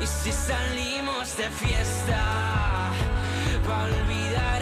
Y 0.00 0.06
si 0.06 0.32
salimos 0.32 1.36
de 1.36 1.48
fiesta, 1.50 2.90
para 3.66 3.84
olvidar 3.84 4.61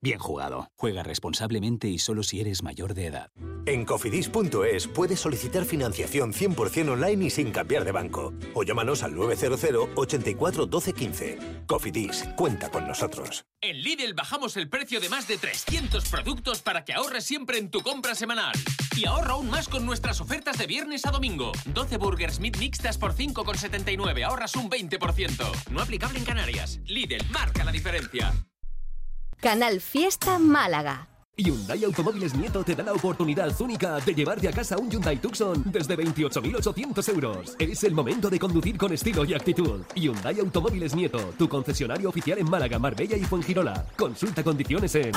bien 0.00 0.18
jugado. 0.18 0.70
Juega 0.76 1.02
responsablemente 1.02 1.88
y 1.88 1.98
solo 1.98 2.22
si 2.22 2.40
eres 2.40 2.62
mayor 2.62 2.94
de 2.94 3.06
edad. 3.06 3.30
En 3.66 3.84
cofidis.es 3.84 4.86
puedes 4.88 5.20
solicitar 5.20 5.64
financiación 5.64 6.32
100% 6.32 6.90
online 6.90 7.26
y 7.26 7.30
sin 7.30 7.50
cambiar 7.50 7.84
de 7.84 7.92
banco. 7.92 8.32
O 8.54 8.62
llámanos 8.62 9.02
al 9.02 9.14
900 9.14 9.90
84 9.94 10.66
12 10.66 10.92
15. 10.92 11.38
Cofidis, 11.66 12.24
cuenta 12.36 12.70
con 12.70 12.86
nosotros. 12.86 13.44
En 13.60 13.82
Lidl 13.82 14.14
bajamos 14.14 14.56
el 14.56 14.68
precio 14.68 15.00
de 15.00 15.08
más 15.08 15.26
de 15.26 15.36
300 15.36 16.08
productos 16.08 16.62
para 16.62 16.84
que 16.84 16.94
ahorres 16.94 17.24
siempre 17.24 17.58
en 17.58 17.70
tu 17.70 17.80
compra 17.80 18.14
semanal. 18.14 18.54
Y 18.96 19.04
ahorra 19.06 19.32
aún 19.32 19.50
más 19.50 19.68
con 19.68 19.84
nuestras 19.84 20.20
ofertas 20.20 20.58
de 20.58 20.66
viernes 20.66 21.04
a 21.06 21.10
domingo. 21.10 21.52
12 21.74 21.98
burgers 21.98 22.40
meat 22.40 22.56
mixtas 22.58 22.98
por 22.98 23.14
5,79, 23.14 24.24
ahorras 24.24 24.56
un 24.56 24.70
20%. 24.70 25.70
No 25.70 25.80
aplicable 25.82 26.18
en 26.18 26.24
Canarias. 26.24 26.80
Lidl, 26.86 27.24
marca 27.30 27.64
la 27.64 27.72
diferencia. 27.72 28.32
Canal 29.40 29.80
Fiesta 29.80 30.36
Málaga. 30.40 31.06
Hyundai 31.36 31.84
Automóviles 31.84 32.34
Nieto 32.34 32.64
te 32.64 32.74
da 32.74 32.82
la 32.82 32.92
oportunidad 32.92 33.48
única 33.60 34.00
de 34.00 34.12
llevarte 34.12 34.48
a 34.48 34.52
casa 34.52 34.76
un 34.76 34.90
Hyundai 34.90 35.18
Tucson 35.18 35.62
desde 35.66 35.96
28.800 35.96 37.08
euros. 37.10 37.54
Es 37.60 37.84
el 37.84 37.94
momento 37.94 38.28
de 38.28 38.40
conducir 38.40 38.76
con 38.76 38.92
estilo 38.92 39.24
y 39.24 39.34
actitud. 39.34 39.82
Hyundai 39.94 40.40
Automóviles 40.40 40.96
Nieto, 40.96 41.20
tu 41.38 41.48
concesionario 41.48 42.08
oficial 42.08 42.38
en 42.38 42.50
Málaga, 42.50 42.80
Marbella 42.80 43.16
y 43.16 43.22
Fuengirola. 43.22 43.86
Consulta 43.96 44.42
condiciones 44.42 44.92
en... 44.96 45.12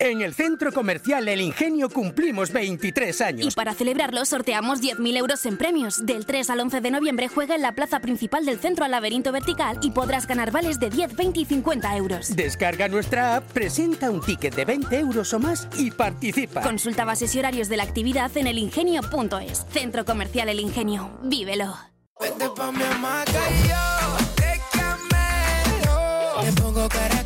En 0.00 0.22
el 0.22 0.34
Centro 0.34 0.72
Comercial 0.72 1.28
El 1.28 1.40
Ingenio 1.40 1.88
cumplimos 1.88 2.50
23 2.52 3.20
Y 3.20 3.22
años. 3.22 3.54
para 3.54 3.74
celebrarlo 3.74 4.24
sorteamos 4.24 4.80
10.000 4.82 5.16
euros 5.16 5.46
en 5.46 5.56
premios. 5.56 6.04
Del 6.04 6.26
3 6.26 6.50
al 6.50 6.60
11 6.60 6.80
de 6.80 6.90
noviembre 6.90 7.28
juega 7.28 7.54
en 7.54 7.62
la 7.62 7.72
plaza 7.72 8.00
principal 8.00 8.44
del 8.44 8.58
centro 8.58 8.84
al 8.84 8.90
laberinto 8.90 9.30
vertical 9.30 9.78
y 9.82 9.92
podrás 9.92 10.26
ganar 10.26 10.50
vales 10.50 10.80
de 10.80 10.90
10, 10.90 11.14
20 11.14 11.40
y 11.40 11.44
50 11.44 11.96
euros. 11.96 12.34
Descarga 12.36 12.88
nuestra 12.88 13.36
app, 13.36 13.44
presenta 13.52 14.10
un 14.10 14.20
ticket 14.20 14.54
de 14.56 14.64
20 14.64 14.98
euros 14.98 15.32
o 15.32 15.38
más 15.38 15.68
y 15.78 15.90
participa. 15.92 16.62
Consulta 16.62 17.04
bases 17.04 17.34
y 17.34 17.38
horarios 17.38 17.68
de 17.68 17.76
la 17.76 17.84
actividad 17.84 18.36
en 18.36 18.48
elingenio.es. 18.48 19.64
Centro 19.72 20.04
Comercial 20.04 20.48
El 20.48 20.58
Ingenio. 20.60 21.18
Vívelo. 21.22 21.72
Vete 22.20 22.48
pa' 22.56 22.72
mi 22.72 22.82
hamaca 22.82 23.30
y 23.32 23.68
yo 23.68 24.16
te 24.34 24.60
camelo. 24.72 26.42
Le 26.42 26.52
pongo 26.52 26.88
caracoles 26.88 27.23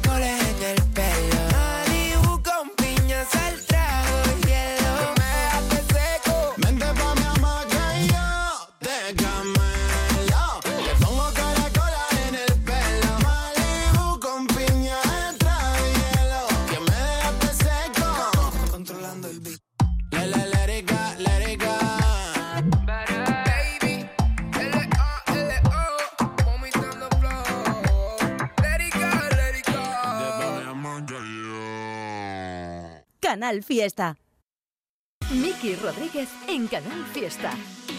Canal 33.48 33.62
Fiesta. 33.62 34.14
Miki 35.30 35.74
Rodríguez 35.76 36.28
en 36.48 36.68
Canal 36.68 37.02
Fiesta. 37.14 37.50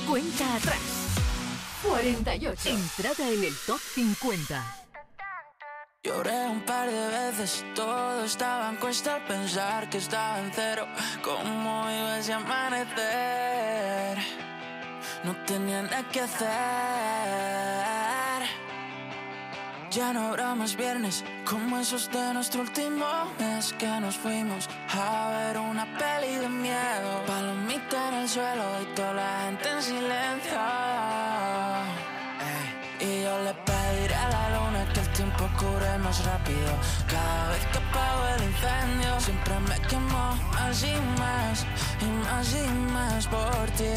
Cuenta 0.07 0.55
atrás. 0.55 0.79
48. 1.81 2.69
Entrada 2.69 3.27
en 3.31 3.43
el 3.45 3.55
top 3.65 3.79
50. 3.79 4.85
Lloré 6.03 6.47
un 6.49 6.63
par 6.65 6.91
de 6.91 7.07
veces, 7.07 7.65
todo 7.73 8.25
estaba 8.25 8.69
en 8.69 8.75
cuesta 8.75 9.15
al 9.15 9.25
pensar 9.25 9.89
que 9.89 9.97
estaba 9.97 10.39
en 10.39 10.51
cero. 10.53 10.85
¿Cómo 11.23 11.89
iba 11.89 12.19
ese 12.19 12.33
amanecer? 12.33 14.19
No 15.23 15.35
tenía 15.47 15.81
nada 15.81 16.07
que 16.09 16.19
hacer. 16.21 18.08
Ya 19.91 20.13
no 20.13 20.27
habrá 20.27 20.53
más 20.53 20.75
viernes 20.75 21.23
como 21.49 21.79
esos 21.79 22.11
de 22.11 22.33
nuestro 22.35 22.61
último 22.61 23.07
mes 23.39 23.73
que 23.73 23.87
nos 23.99 24.15
fuimos 24.17 24.69
a 24.93 25.29
ver 25.31 25.57
una 25.57 25.85
peli 25.97 26.35
de 26.35 26.47
miedo. 26.47 27.25
Palomita 27.25 28.09
en 28.09 28.13
el 28.21 28.29
suelo 28.29 28.63
y 28.83 28.85
toda 28.93 29.13
la 29.13 29.41
gente 29.45 29.69
en 29.69 29.81
silencio. 29.81 30.59
Y 32.99 33.23
yo 33.23 33.43
le 33.43 33.53
pediré 33.65 34.13
a 34.13 34.29
la 34.29 34.49
luna 34.59 34.93
que 34.93 34.99
el 34.99 35.09
tiempo 35.09 35.49
cure 35.57 35.97
más 35.97 36.23
rápido. 36.23 36.71
Cada 37.07 37.49
vez 37.49 37.65
que 37.71 37.77
apago 37.79 38.25
el 38.35 38.43
incendio, 38.43 39.19
siempre 39.19 39.59
me 39.59 39.87
quemo 39.87 40.35
más 40.53 40.83
y 40.83 40.95
más, 41.17 41.65
y 41.99 42.05
más 42.25 42.53
y 42.53 42.67
más 42.93 43.27
por 43.27 43.65
ti, 43.71 43.95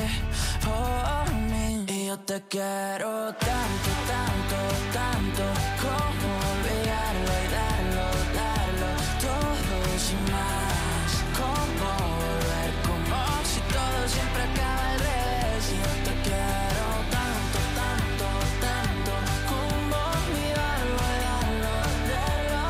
por 0.64 1.35
mí. 1.35 1.81
Yo 2.12 2.18
te 2.18 2.42
quiero 2.46 3.33
tanto, 3.40 3.90
tanto, 4.12 4.59
tanto, 4.92 5.44
como 5.81 6.29
olvidarlo 6.53 7.33
y 7.40 7.48
darlo, 7.57 8.07
darlo, 8.37 8.90
todo 9.25 9.77
sin 9.96 10.22
más. 10.29 11.11
Como 11.40 11.88
volver, 12.20 12.70
como 12.85 13.16
si 13.51 13.61
todo 13.77 14.01
siempre 14.14 14.42
acaba 14.42 14.85
al 14.92 14.98
revés. 15.09 15.62
Yo 15.81 15.90
te 16.07 16.14
quiero 16.29 16.87
tanto, 17.16 17.59
tanto, 17.81 18.29
tanto, 18.66 19.12
como 19.48 19.96
olvidarlo 20.20 21.01
y 21.12 21.18
darlo, 21.29 21.72
darlo. 22.12 22.64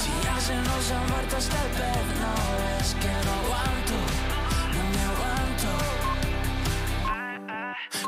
Si 0.00 0.12
ya 0.24 0.36
se 0.46 0.56
nos 0.56 0.84
ha 0.92 1.00
muerto 1.08 1.34
hasta 1.38 1.58
el 1.64 1.70
pez, 1.78 2.05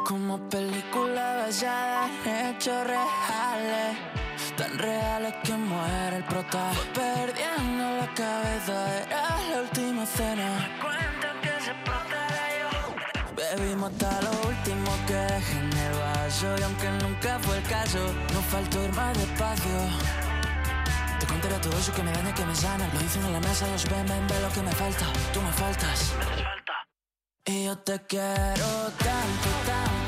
Como 0.08 0.38
película 0.48 1.44
basada 1.44 2.08
en 2.24 2.46
hechos 2.46 2.86
reales, 2.86 3.98
tan 4.56 4.78
reales 4.78 5.34
que 5.44 5.52
muere 5.52 6.16
el 6.16 6.24
prota. 6.24 6.70
Perdiendo 6.94 7.84
la 8.00 8.08
cabeza, 8.14 9.02
era 9.02 9.38
la 9.50 9.60
última 9.60 10.06
cena. 10.06 10.66
Cuentan 10.80 11.38
que 11.42 11.52
se 11.62 11.74
yo. 12.58 12.70
Bebimos 13.36 13.92
hasta 13.92 14.22
lo 14.22 14.30
último 14.48 14.90
que 15.06 15.12
dejé 15.12 15.58
en 15.58 15.72
el 15.76 15.92
vaso 15.98 16.56
y 16.58 16.62
aunque 16.62 16.88
nunca 17.04 17.38
fue 17.40 17.58
el 17.58 17.62
caso, 17.64 17.98
nos 18.32 18.44
faltó 18.46 18.82
ir 18.82 18.92
más 18.94 19.12
despacio. 19.14 19.78
Te 21.20 21.26
contaré 21.26 21.58
todo 21.58 21.78
eso 21.78 21.92
que 21.92 22.02
me 22.02 22.12
daña, 22.12 22.32
que 22.32 22.46
me 22.46 22.54
sana. 22.54 22.88
Lo 22.94 22.98
dicen 22.98 23.26
en 23.26 23.32
la 23.34 23.40
mesa, 23.40 23.66
los 23.66 23.84
ven, 23.90 24.06
ven, 24.06 24.26
ve 24.26 24.40
lo 24.40 24.48
que 24.54 24.62
me 24.62 24.72
falta. 24.72 25.04
Tú 25.34 25.42
me 25.42 25.52
faltas. 25.52 26.57
Y 27.50 27.64
yo 27.64 27.78
te 27.78 27.98
quiero 28.00 28.92
tanto, 28.98 29.48
tanto. 29.64 30.07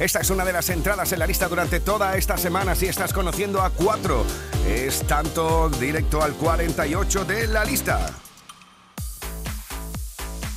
Esta 0.00 0.20
es 0.20 0.30
una 0.30 0.46
de 0.46 0.54
las 0.54 0.70
entradas 0.70 1.12
en 1.12 1.18
la 1.18 1.26
lista 1.26 1.46
durante 1.46 1.78
toda 1.78 2.16
esta 2.16 2.38
semana 2.38 2.74
si 2.74 2.86
estás 2.86 3.12
conociendo 3.12 3.60
a 3.60 3.68
4. 3.68 4.24
Es 4.66 5.06
tanto 5.06 5.68
directo 5.68 6.22
al 6.22 6.32
48 6.32 7.26
de 7.26 7.46
la 7.46 7.66
lista. 7.66 8.06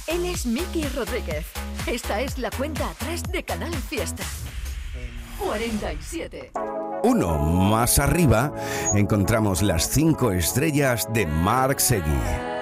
Él 0.07 0.25
es 0.27 0.45
Miki 0.45 0.87
Rodríguez. 0.87 1.45
Esta 1.85 2.21
es 2.21 2.37
la 2.37 2.51
cuenta 2.51 2.89
atrás 2.89 3.21
de 3.23 3.43
Canal 3.43 3.73
Fiesta. 3.75 4.23
47. 5.39 6.51
Uno 7.03 7.37
más 7.37 7.99
arriba 7.99 8.53
encontramos 8.93 9.61
las 9.61 9.89
cinco 9.89 10.31
estrellas 10.31 11.09
de 11.11 11.25
Mark 11.25 11.81
Seguí. 11.81 12.52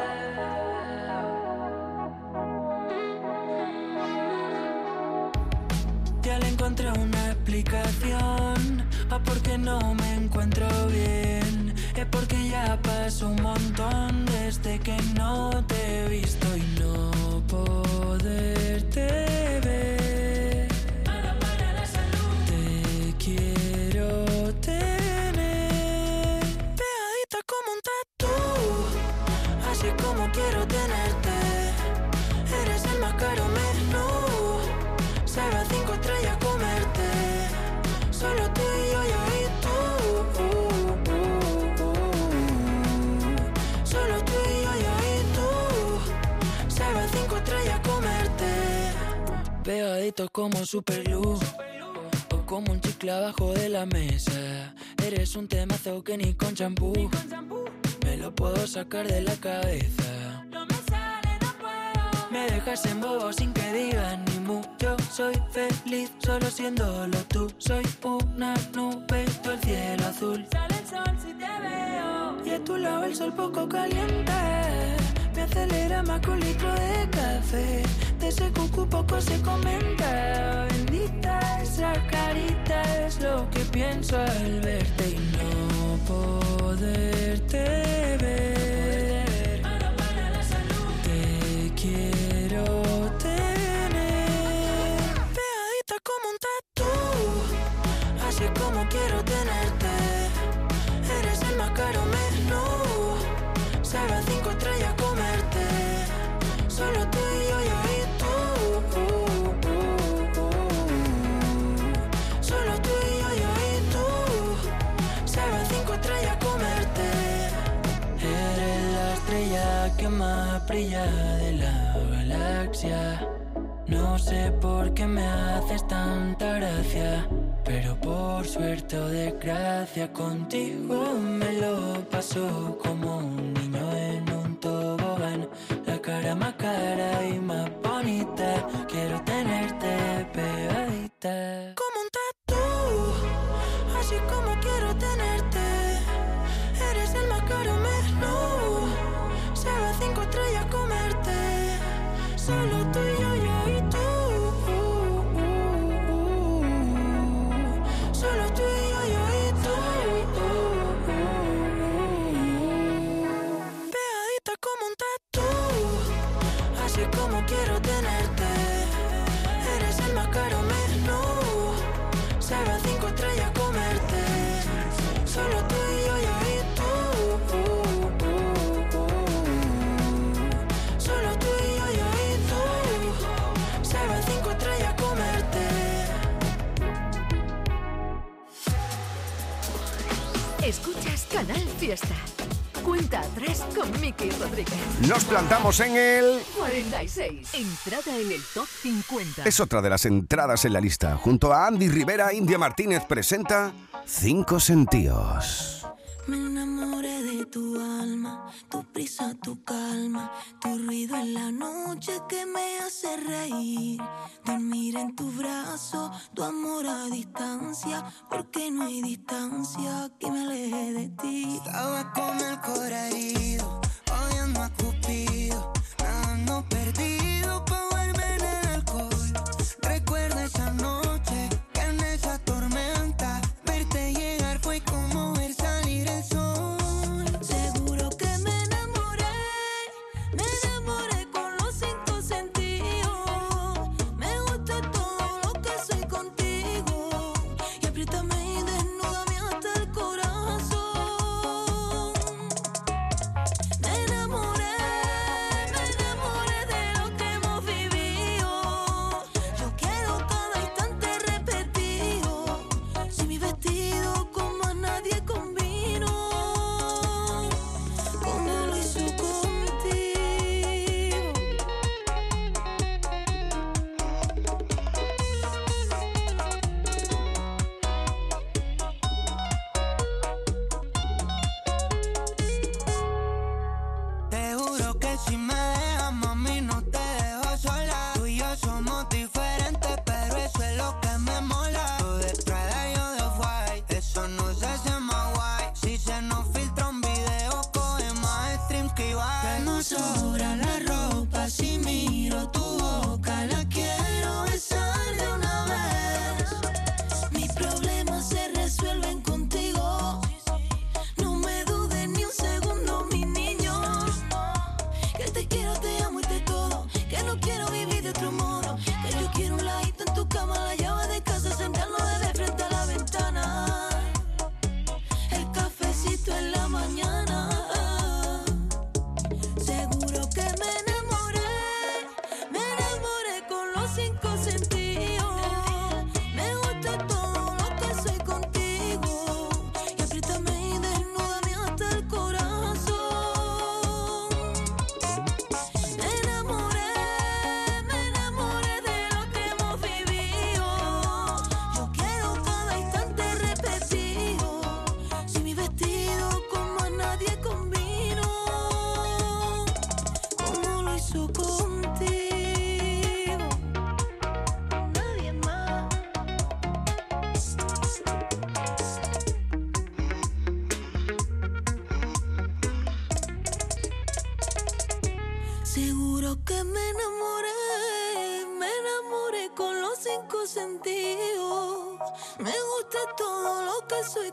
Nos 195.71 195.77
plantamos 195.77 195.79
en 195.79 195.95
el... 195.95 196.41
46. 196.57 197.53
Entrada 197.53 198.17
en 198.17 198.31
el 198.31 198.41
top 198.53 198.67
50. 198.81 199.43
Es 199.45 199.59
otra 199.61 199.81
de 199.81 199.89
las 199.89 200.05
entradas 200.05 200.65
en 200.65 200.73
la 200.73 200.81
lista. 200.81 201.15
Junto 201.15 201.53
a 201.53 201.67
Andy 201.67 201.87
Rivera, 201.87 202.33
India 202.33 202.57
Martínez 202.57 203.05
presenta 203.05 203.71
Cinco 204.05 204.59
Sentidos. 204.59 205.87
Me 206.27 206.35
enamoré 206.35 207.23
de 207.23 207.45
tu 207.45 207.79
alma, 207.79 208.51
tu 208.69 208.83
prisa, 208.91 209.33
tu 209.41 209.63
calma, 209.63 210.33
tu 210.59 210.77
ruido 210.77 211.15
en 211.15 211.33
la 211.33 211.51
noche 211.51 212.11
que 212.27 212.45
me 212.45 212.79
hace 212.79 213.15
reír. 213.15 214.01
Dormir 214.45 214.97
en 214.97 215.15
tu 215.15 215.31
brazo, 215.31 216.11
tu 216.33 216.43
amor 216.43 216.85
a 216.85 217.05
distancia, 217.05 218.03
porque 218.29 218.69
no 218.71 218.83
hay 218.83 219.01
distancia 219.01 220.11
que 220.19 220.29
me 220.29 220.41
aleje 220.41 220.93
de 220.93 221.09
ti. 221.21 221.61
Estaba 221.65 222.11
con 222.11 222.37
el 222.39 222.59
corazón 222.59 222.91
herido, 222.91 223.81
odiando 224.11 224.61
a 224.61 224.69
Cupido, 224.69 225.40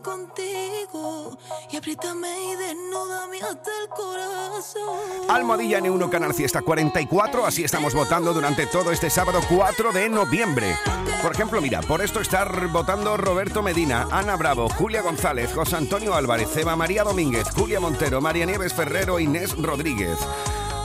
contigo. 0.00 1.36
Y 1.70 1.76
apriétame 1.76 2.52
y 2.52 2.56
desnúdame 2.56 3.38
hasta 3.40 3.70
el 3.82 3.88
corazón. 3.88 5.28
Almohadilla 5.28 5.80
N1 5.80 6.10
Canal 6.10 6.34
Fiesta 6.34 6.62
44, 6.62 7.46
así 7.46 7.64
estamos 7.64 7.94
votando 7.94 8.32
durante 8.32 8.66
todo 8.66 8.90
este 8.90 9.10
sábado 9.10 9.40
4 9.48 9.92
de 9.92 10.08
noviembre. 10.08 10.76
Por 11.22 11.32
ejemplo, 11.32 11.60
mira, 11.60 11.80
por 11.80 12.00
esto 12.00 12.20
estar 12.20 12.68
votando 12.68 13.16
Roberto 13.16 13.62
Medina, 13.62 14.08
Ana 14.10 14.36
Bravo, 14.36 14.68
Julia 14.68 15.02
González, 15.02 15.52
José 15.52 15.76
Antonio 15.76 16.14
Álvarez, 16.14 16.56
Eva 16.56 16.76
María 16.76 17.04
Domínguez, 17.04 17.48
Julia 17.54 17.80
Montero, 17.80 18.20
María 18.20 18.46
Nieves 18.46 18.72
Ferrero, 18.72 19.18
Inés 19.18 19.56
Rodríguez. 19.56 20.18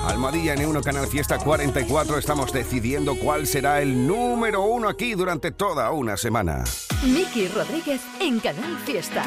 Almohadilla 0.05 0.55
N1 0.55 0.84
Canal 0.84 1.07
Fiesta 1.07 1.38
44, 1.38 2.18
estamos 2.18 2.51
decidiendo 2.51 3.16
cuál 3.16 3.47
será 3.47 3.82
el 3.82 4.05
número 4.05 4.64
uno 4.64 4.89
aquí 4.89 5.14
durante 5.14 5.51
toda 5.51 5.91
una 5.91 6.18
semana. 6.18 6.66
Miki 7.06 7.49
Rodríguez 7.49 8.01
en 8.22 8.39
Canal 8.39 8.78
Fiesta. 8.78 9.26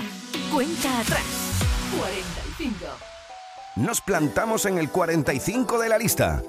Cuenta 0.52 1.00
atrás. 1.00 1.22
45. 1.98 2.86
Nos 3.76 4.00
plantamos 4.00 4.64
en 4.64 4.78
el 4.78 4.88
45 4.88 5.78
de 5.78 5.88
la 5.90 5.98
lista. 5.98 6.42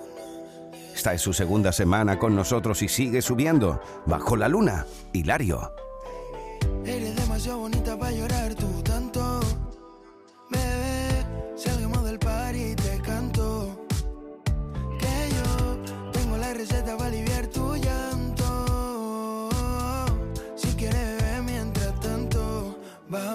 Esta 0.95 1.13
es 1.13 1.21
su 1.21 1.33
segunda 1.33 1.73
semana 1.73 2.17
con 2.17 2.33
nosotros 2.33 2.81
y 2.81 2.87
sigue 2.87 3.21
subiendo. 3.21 3.81
Bajo 4.05 4.37
la 4.37 4.47
luna, 4.47 4.85
Hilario. 5.11 5.73
Eres 6.85 7.17
demasiado 7.17 7.59
bonita 7.59 7.97
para 7.97 8.13
llorar 8.13 8.55
tú 8.55 8.76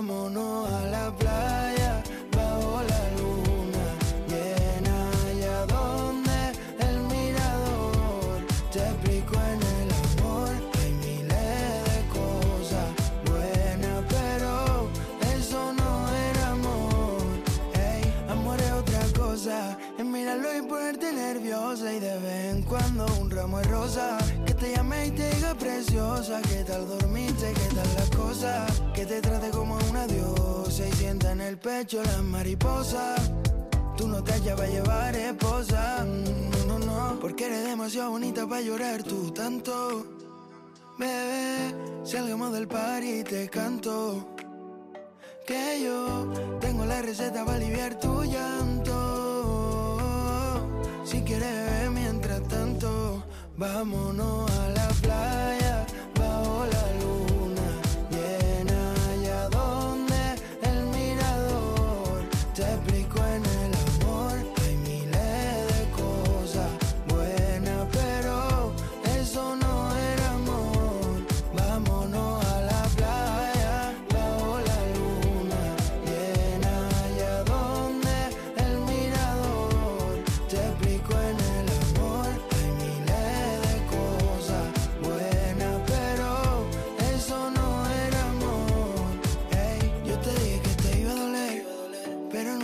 vámonos 0.06 0.70
a 0.72 0.86
la 0.86 1.10
playa. 1.16 2.02
Bajo 2.36 2.82
la 2.82 3.02
luna 3.18 3.86
llena, 4.28 5.10
allá 5.30 5.66
donde 5.66 6.38
el 6.80 6.98
mirador 7.12 8.38
te 8.72 8.80
explico 8.80 9.34
en 9.34 9.60
el 9.78 9.88
amor. 10.04 10.50
Hay 10.80 10.92
miles 11.04 11.84
de 11.90 12.00
cosas 12.18 12.88
buenas, 13.26 14.04
pero 14.08 14.88
eso 15.36 15.72
no 15.72 16.08
era 16.30 16.50
amor. 16.50 17.22
Ey, 17.74 18.02
amor 18.28 18.60
es 18.60 18.72
otra 18.72 19.02
cosa. 19.16 19.78
Es 19.98 20.04
mirarlo 20.04 20.56
y 20.56 20.62
ponerte 20.62 21.12
nerviosa. 21.12 21.92
Y 21.92 22.00
de 22.00 22.18
vez 22.18 22.54
en 22.54 22.62
cuando 22.62 23.06
un 23.20 23.30
ramo 23.30 23.58
de 23.58 23.64
rosa. 23.64 24.18
Te 24.62 24.70
llamé 24.76 25.06
y 25.08 25.10
te 25.10 25.28
dije 25.28 25.54
preciosa, 25.56 26.40
¿qué 26.42 26.62
tal 26.62 26.86
dormiste? 26.86 27.52
¿Qué 27.52 27.74
tal 27.74 27.94
las 27.96 28.10
cosas? 28.10 28.80
Que 28.94 29.04
te 29.04 29.20
trate 29.20 29.50
como 29.50 29.76
a 29.76 29.82
una 29.90 30.06
diosa 30.06 30.86
y 30.86 30.92
sienta 30.92 31.32
en 31.32 31.40
el 31.40 31.58
pecho 31.58 32.00
las 32.00 32.22
mariposas. 32.22 33.32
Tú 33.96 34.06
no 34.06 34.22
te 34.22 34.30
hallas 34.30 34.60
a 34.60 34.66
llevar 34.68 35.16
esposa, 35.16 36.04
no, 36.04 36.78
no, 36.78 36.78
no, 36.78 37.18
porque 37.18 37.46
eres 37.46 37.64
demasiado 37.64 38.12
bonita 38.12 38.46
para 38.46 38.60
llorar 38.60 39.02
tú 39.02 39.32
tanto. 39.32 40.06
Bebé, 40.96 41.74
salgamos 42.04 42.52
del 42.52 42.68
par 42.68 43.02
y 43.02 43.24
te 43.24 43.48
canto. 43.48 44.28
Que 45.44 45.82
yo 45.82 46.32
tengo 46.60 46.84
la 46.86 47.02
receta 47.02 47.44
para 47.44 47.56
aliviar 47.56 47.98
tu 47.98 48.22
llanto. 48.22 49.98
Si 51.04 51.20
quieres 51.22 51.81
Vámonos 53.56 54.50
a 54.50 54.68
la 54.70 54.88
playa. 55.02 55.61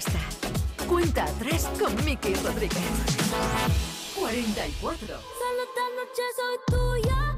fiesta. 0.00 0.18
Cuenta 0.88 1.24
3 1.38 1.68
con 1.78 2.04
Miki 2.04 2.34
Rodríguez. 2.34 2.82
44. 4.18 5.06
Solo 5.06 5.62
esta 5.62 5.84
noche 5.94 6.22
soy 6.34 6.58
tuya. 6.66 7.33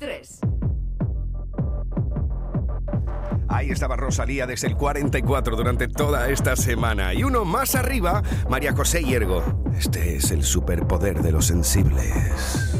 3. 0.00 0.40
Ahí 3.48 3.70
estaba 3.70 3.96
Rosalía 3.96 4.46
desde 4.46 4.68
el 4.68 4.76
44 4.76 5.56
durante 5.56 5.88
toda 5.88 6.30
esta 6.30 6.56
semana. 6.56 7.12
Y 7.12 7.22
uno 7.22 7.44
más 7.44 7.74
arriba, 7.74 8.22
María 8.48 8.72
José 8.72 9.04
Hiergo. 9.04 9.62
Este 9.78 10.16
es 10.16 10.30
el 10.30 10.42
superpoder 10.42 11.20
de 11.20 11.32
los 11.32 11.46
sensibles. 11.46 12.79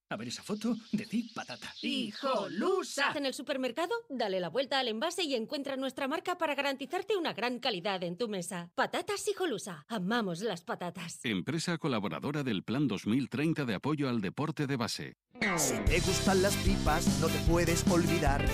A 0.11 0.17
ver 0.17 0.27
esa 0.27 0.43
foto, 0.43 0.75
decir 0.91 1.33
patata. 1.33 1.73
¡Hijolusa! 1.81 3.13
En 3.15 3.25
el 3.25 3.33
supermercado, 3.33 3.95
dale 4.09 4.41
la 4.41 4.49
vuelta 4.49 4.77
al 4.77 4.89
envase 4.89 5.23
y 5.23 5.35
encuentra 5.35 5.77
nuestra 5.77 6.09
marca 6.09 6.37
para 6.37 6.53
garantizarte 6.53 7.15
una 7.15 7.31
gran 7.31 7.59
calidad 7.59 8.03
en 8.03 8.17
tu 8.17 8.27
mesa. 8.27 8.69
Patatas 8.75 9.25
Hijolusa. 9.29 9.85
Amamos 9.87 10.41
las 10.41 10.65
patatas. 10.65 11.21
Empresa 11.23 11.77
colaboradora 11.77 12.43
del 12.43 12.63
Plan 12.63 12.89
2030 12.89 13.63
de 13.63 13.73
apoyo 13.73 14.09
al 14.09 14.19
deporte 14.19 14.67
de 14.67 14.75
base. 14.75 15.15
Si 15.55 15.79
te 15.85 16.01
gustan 16.01 16.41
las 16.41 16.57
pipas, 16.57 17.07
no 17.21 17.27
te 17.27 17.39
puedes 17.49 17.87
olvidar 17.87 18.45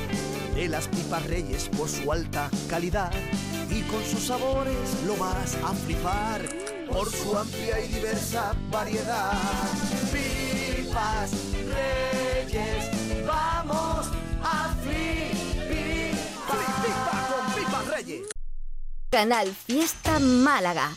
de 0.53 0.67
las 0.67 0.87
pipas 0.87 1.25
Reyes 1.25 1.69
por 1.69 1.89
su 1.89 2.11
alta 2.11 2.51
calidad. 2.69 3.11
Y 3.71 3.81
con 3.89 4.03
sus 4.03 4.25
sabores 4.25 5.03
lo 5.07 5.17
vas 5.17 5.55
a 5.63 5.73
flipar 5.73 6.47
por 6.87 7.11
su 7.11 7.35
amplia 7.35 7.83
y 7.83 7.87
diversa 7.87 8.53
variedad. 8.69 9.33
Pipas 10.87 11.31
Reyes, 11.75 13.25
vamos 13.25 14.07
a 14.41 14.73
flipar. 14.81 16.15
Flipa 16.81 17.27
con 17.27 17.53
pipas 17.53 17.87
Reyes. 17.87 18.27
Canal 19.11 19.53
Fiesta 19.53 20.19
Málaga. 20.19 20.91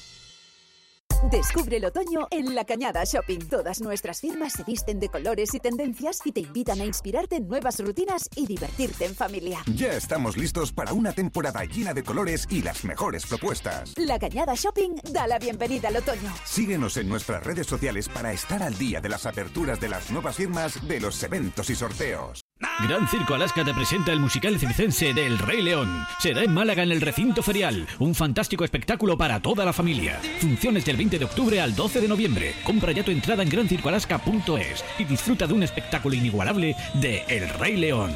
Descubre 1.29 1.77
el 1.77 1.85
otoño 1.85 2.29
en 2.31 2.55
La 2.55 2.65
Cañada 2.65 3.05
Shopping. 3.05 3.41
Todas 3.41 3.83
nuestras 3.83 4.21
firmas 4.21 4.55
se 4.55 4.65
visten 4.65 4.99
de 4.99 5.11
colores 5.11 5.55
y 5.55 5.61
tendencias 5.61 6.21
y 6.25 6.33
te 6.33 6.41
invitan 6.41 6.81
a 6.81 6.87
inspirarte 6.87 7.37
en 7.37 7.47
nuevas 7.47 7.79
rutinas 7.79 8.29
y 8.37 8.47
divertirte 8.47 9.05
en 9.05 9.15
familia. 9.15 9.59
Ya 9.75 9.93
estamos 9.93 10.39
listos 10.39 10.73
para 10.73 10.95
una 10.95 11.13
temporada 11.13 11.63
llena 11.65 11.93
de 11.93 12.03
colores 12.03 12.47
y 12.49 12.63
las 12.63 12.85
mejores 12.85 13.27
propuestas. 13.27 13.93
La 13.99 14.19
Cañada 14.19 14.55
Shopping 14.55 14.97
da 15.13 15.27
la 15.27 15.39
bienvenida 15.39 15.89
al 15.89 15.97
otoño. 15.97 16.33
Síguenos 16.45 16.97
en 16.97 17.09
nuestras 17.09 17.45
redes 17.45 17.67
sociales 17.67 18.09
para 18.09 18.33
estar 18.33 18.63
al 18.63 18.77
día 18.79 19.03
de 19.03 19.11
las 19.11 19.27
aperturas 19.27 19.79
de 19.79 19.91
las 19.91 20.11
nuevas 20.11 20.37
firmas, 20.37 20.89
de 20.89 21.01
los 21.01 21.23
eventos 21.23 21.69
y 21.69 21.75
sorteos. 21.75 22.43
Gran 22.61 23.09
Circo 23.09 23.35
Alaska 23.35 23.65
te 23.65 23.75
presenta 23.75 24.13
el 24.13 24.21
musical 24.21 24.59
circense 24.59 25.13
del 25.13 25.39
Rey 25.39 25.63
León. 25.63 26.07
Será 26.19 26.43
en 26.43 26.53
Málaga 26.53 26.83
en 26.83 26.93
el 26.93 27.01
recinto 27.01 27.43
ferial. 27.43 27.87
Un 27.99 28.15
fantástico 28.15 28.65
espectáculo 28.65 29.17
para 29.17 29.41
toda 29.41 29.65
la 29.65 29.73
familia. 29.73 30.21
Funciones 30.41 30.85
del 30.85 30.97
20 30.97 31.19
de 31.19 31.25
octubre 31.25 31.61
al 31.61 31.75
12 31.75 32.01
de 32.01 32.09
noviembre. 32.09 32.55
Compra 32.65 32.93
ya 32.93 33.03
tu 33.03 33.11
entrada 33.11 33.43
en 33.43 33.49
grancircoalaska.es 33.49 34.85
y 34.99 35.05
disfruta 35.05 35.47
de 35.47 35.55
un 35.55 35.63
espectáculo 35.63 36.15
inigualable 36.15 36.75
de 36.95 37.25
El 37.29 37.49
Rey 37.51 37.77
León. 37.77 38.13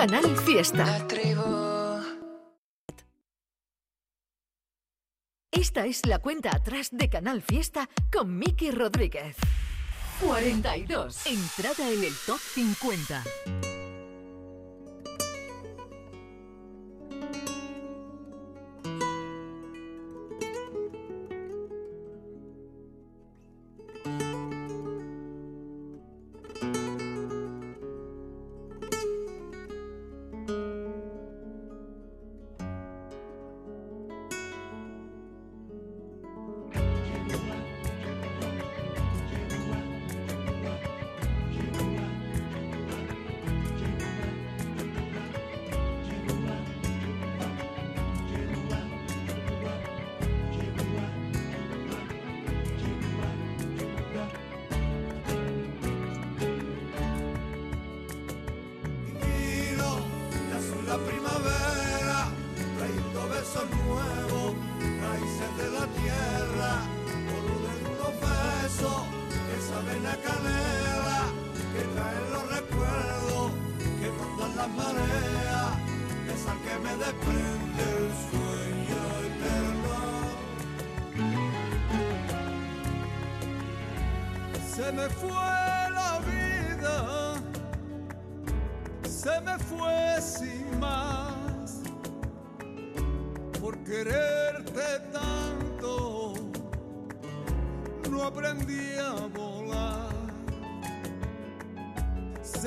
Canal 0.00 0.34
Fiesta. 0.46 1.06
Esta 5.52 5.84
es 5.84 6.06
la 6.06 6.18
cuenta 6.20 6.56
atrás 6.56 6.88
de 6.90 7.10
Canal 7.10 7.42
Fiesta 7.42 7.86
con 8.10 8.38
Miki 8.38 8.70
Rodríguez. 8.70 9.36
42. 10.22 11.26
Entrada 11.26 11.90
en 11.90 12.04
el 12.04 12.14
top 12.24 12.38
50. 12.38 13.24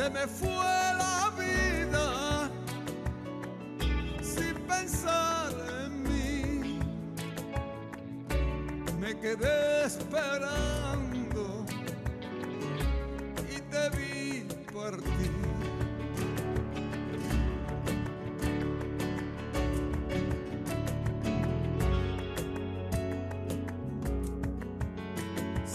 Se 0.04 0.10
me 0.10 0.28
fue 0.28 0.50
la 0.98 1.32
vida 1.40 2.50
sin 4.22 4.56
pensar 4.68 5.54
en 5.84 6.04
mí. 6.04 6.80
Me 9.00 9.18
quedé 9.18 9.86
esperando 9.86 11.66
y 13.50 13.62
te 13.72 13.90
vi 13.98 14.48
partir 14.74 15.44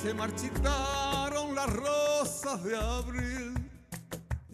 Se 0.03 0.15
marchitaron 0.15 1.55
las 1.55 1.71
rosas 1.71 2.63
de 2.63 2.77
abril, 2.77 3.38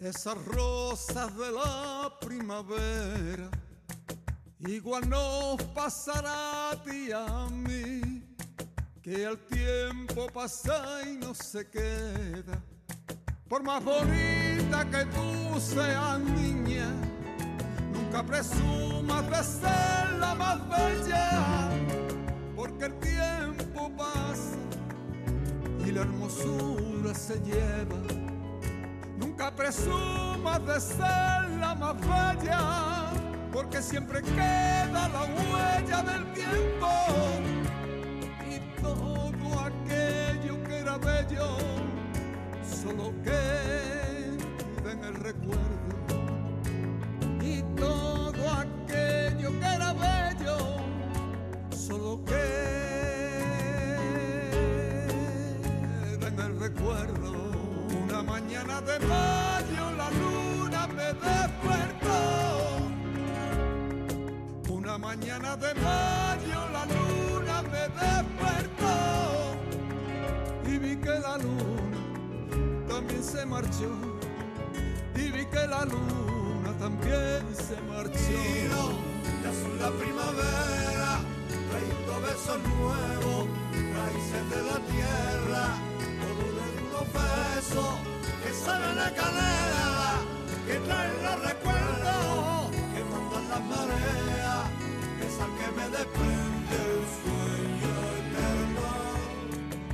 esas 0.05 0.37
rosas 0.45 1.35
de 1.35 1.51
la 1.51 2.11
primavera. 2.21 3.49
Igual 4.59 5.09
nos 5.09 5.61
pasará 5.73 6.71
a 6.71 6.83
ti 6.83 7.11
a 7.11 7.47
mí, 7.49 8.23
que 9.01 9.23
el 9.23 9.37
tiempo 9.47 10.27
pasa 10.33 11.01
y 11.07 11.17
no 11.17 11.33
se 11.33 11.69
queda. 11.69 12.61
Por 13.47 13.63
más 13.63 13.83
bonita 13.83 14.87
que 14.91 15.05
tú 15.05 15.59
seas 15.59 16.19
niña, 16.19 16.87
nunca 17.91 18.23
presumas 18.23 19.29
de 19.29 19.43
ser 19.43 20.11
la 20.19 20.35
más 20.35 20.59
bella, 20.69 21.69
porque 22.55 22.85
el 22.85 22.99
tiempo 22.99 23.91
pasa 23.97 24.57
y 25.85 25.91
la 25.91 26.01
hermosura 26.01 27.13
se 27.13 27.39
lleva 27.41 28.24
presumas 29.55 30.65
de 30.65 30.79
ser 30.79 31.49
la 31.59 31.75
más 31.75 31.95
bella, 32.01 33.11
porque 33.51 33.81
siempre 33.81 34.21
queda 34.21 35.07
la 35.09 35.23
huella 35.23 36.01
del 36.03 36.33
tiempo. 36.33 36.89
Y 38.49 38.59
todo 38.81 39.59
aquello 39.59 40.63
que 40.63 40.77
era 40.79 40.97
bello 40.97 41.57
solo 42.63 43.13
queda 43.23 44.91
en 44.91 45.03
el 45.03 45.15
recuerdo. 45.15 45.61
Y 47.41 47.61
todo 47.75 48.51
aquello 48.51 49.51
que 49.59 49.65
era 49.65 49.93
bello 49.93 50.57
solo 51.71 52.23
queda 52.25 52.35
en 56.27 56.39
el 56.39 56.59
recuerdo. 56.59 57.33
Una 58.03 58.23
mañana 58.23 58.81
de 58.81 58.99
mar 59.07 59.34
mañana 65.17 65.55
de 65.55 65.73
mayo 65.75 66.59
la 66.73 66.85
luna 66.85 67.61
me 67.71 67.83
despertó. 67.99 69.55
Y 70.67 70.77
vi 70.77 70.95
que 70.97 71.19
la 71.19 71.37
luna 71.37 71.97
también 72.87 73.23
se 73.23 73.45
marchó. 73.45 73.91
Y 75.15 75.31
vi 75.31 75.45
que 75.45 75.67
la 75.67 75.85
luna 75.85 76.71
también 76.79 77.43
se 77.55 77.77
marchó. 77.93 78.41
de 79.41 79.49
azul 79.51 79.79
la 79.79 79.91
primavera, 79.91 81.11
trayendo 81.69 82.13
besos 82.27 82.59
nuevos, 82.73 83.47
raíces 83.97 84.43
de 84.53 84.59
la 84.69 84.77
tierra, 84.91 85.65
todo 86.21 86.45
de 86.57 86.67
unos 86.87 87.07
besos 87.13 87.93
que 88.43 88.51
saben 88.65 88.95
la 88.95 89.09
canela, 89.13 90.11
que 90.67 90.75
traen 90.85 91.17
los 91.23 91.37
recuerdos, 91.49 92.71
que 92.93 93.01
mandan 93.11 93.49
las 93.49 93.63
mareas, 93.71 94.34
esa 95.35 95.45
que 95.57 95.67
me 95.75 95.89
desprende 95.89 96.75
el 96.91 97.03
sueño 97.21 97.93
eterno. 98.21 98.87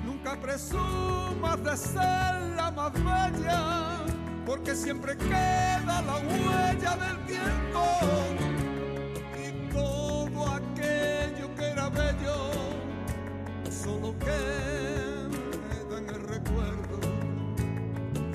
Nunca 0.06 0.40
presumas 0.40 1.64
de 1.64 1.78
ser 1.78 2.34
la 2.56 2.72
más 2.72 2.94
bella, 2.94 4.06
porque 4.46 4.76
siempre 4.76 5.18
queda 5.18 6.02
la 6.02 6.18
huella 6.18 6.96
del 7.04 7.18
tiempo. 7.26 7.84
Y 9.44 9.74
todo 9.74 10.48
aquello 10.60 11.56
que 11.56 11.66
era 11.72 11.90
bello, 11.90 12.38
solo 13.70 14.16
queda 14.20 15.98
en 15.98 16.10
el 16.10 16.22
recuerdo. 16.28 17.00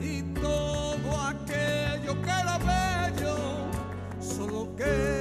Y 0.00 0.22
todo 0.34 1.20
aquello 1.20 2.20
que 2.22 2.30
era 2.30 2.58
bello, 2.58 3.36
solo 4.20 4.74
queda 4.76 5.15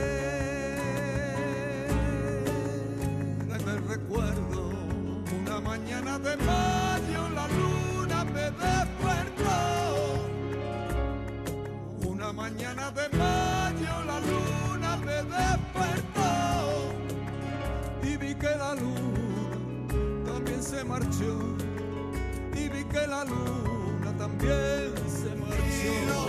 de 6.20 6.38
mayo 6.38 7.30
la 7.36 7.48
luna 7.48 8.24
me 8.26 8.50
despertó. 8.64 9.60
Una 12.08 12.32
mañana 12.32 12.92
de 12.92 13.10
mayo 13.18 14.04
la 14.06 14.20
luna 14.22 14.98
me 15.06 15.18
despertó. 15.36 16.94
Y 18.02 18.18
vi 18.18 18.36
que 18.36 18.56
la 18.56 18.76
luna 18.76 20.24
también 20.26 20.64
se 20.64 20.84
marchó. 20.86 21.34
Y 22.54 22.70
vi 22.70 22.84
que 22.86 23.08
la 23.08 23.26
luna 23.26 24.14
también 24.18 24.94
se 25.08 25.36
marchó. 25.36 26.24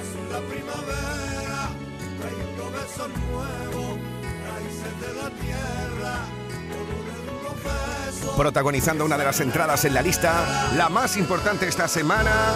es 0.00 0.10
la 0.32 0.40
primavera, 0.52 1.60
trayendo 2.18 2.64
besos 2.70 3.10
nuevos, 3.28 3.98
raíces 4.48 4.94
de 5.02 5.10
la 5.22 5.30
tierra 5.42 5.97
Protagonizando 8.36 9.04
una 9.04 9.18
de 9.18 9.24
las 9.24 9.40
entradas 9.40 9.84
en 9.84 9.94
la 9.94 10.02
lista, 10.02 10.72
la 10.76 10.88
más 10.88 11.16
importante 11.16 11.68
esta 11.68 11.88
semana. 11.88 12.52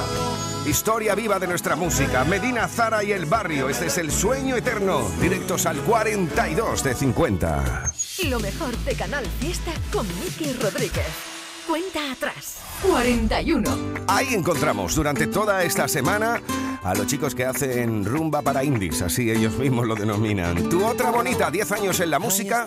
Historia 0.66 1.14
viva 1.14 1.38
de 1.38 1.48
nuestra 1.48 1.74
música, 1.74 2.24
Medina 2.24 2.68
Zara 2.68 3.02
y 3.02 3.12
el 3.12 3.26
barrio. 3.26 3.68
Este 3.68 3.86
es 3.86 3.98
el 3.98 4.12
sueño 4.12 4.56
eterno. 4.56 5.08
Directos 5.20 5.66
al 5.66 5.78
42 5.78 6.84
de 6.84 6.94
50. 6.94 7.92
Lo 8.28 8.38
mejor 8.38 8.76
de 8.78 8.94
Canal 8.94 9.26
Fiesta 9.40 9.72
con 9.92 10.06
Miki 10.20 10.52
Rodríguez. 10.60 11.06
Cuenta 11.66 12.12
atrás. 12.12 12.58
41. 12.82 13.70
Ahí 14.08 14.34
encontramos 14.34 14.94
durante 14.94 15.26
toda 15.26 15.62
esta 15.64 15.88
semana 15.88 16.40
a 16.84 16.94
los 16.94 17.06
chicos 17.06 17.34
que 17.34 17.44
hacen 17.44 18.04
rumba 18.04 18.42
para 18.42 18.64
indies, 18.64 19.02
así 19.02 19.30
ellos 19.30 19.56
mismos 19.58 19.86
lo 19.86 19.94
denominan. 19.94 20.68
Tu 20.68 20.84
otra 20.84 21.10
bonita, 21.10 21.50
10 21.50 21.72
años 21.72 22.00
en 22.00 22.10
la 22.10 22.18
música 22.18 22.64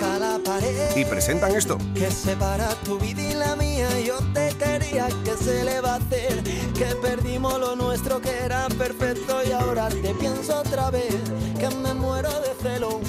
y 0.95 1.05
presentan 1.05 1.55
esto. 1.55 1.77
que 1.93 2.09
separa 2.09 2.69
tu 2.83 2.97
vida 2.97 3.21
y 3.21 3.33
la 3.33 3.55
mía. 3.55 3.87
Yo 4.05 4.17
te 4.33 4.53
quería, 4.57 5.07
que 5.23 5.31
se 5.43 5.63
le 5.63 5.81
va 5.81 5.93
a 5.93 5.97
hacer? 5.97 6.43
Que 6.73 6.95
perdimos 7.01 7.59
lo 7.59 7.75
nuestro 7.75 8.21
que 8.21 8.31
era 8.31 8.67
perfecto 8.69 9.41
y 9.47 9.51
ahora 9.51 9.89
te 9.89 10.13
pienso 10.15 10.59
otra 10.59 10.91
vez. 10.91 11.15
Que 11.59 11.69
me 11.75 11.93
muero 11.93 12.29
de 12.41 12.53
celo, 12.61 13.01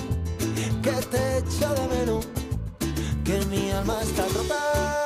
que 0.83 0.91
te 0.91 1.39
echo 1.39 1.75
de 1.75 1.97
menos, 1.97 2.29
que 3.25 3.45
mi 3.47 3.71
alma 3.71 3.99
está 4.03 4.25
rota. 4.35 5.06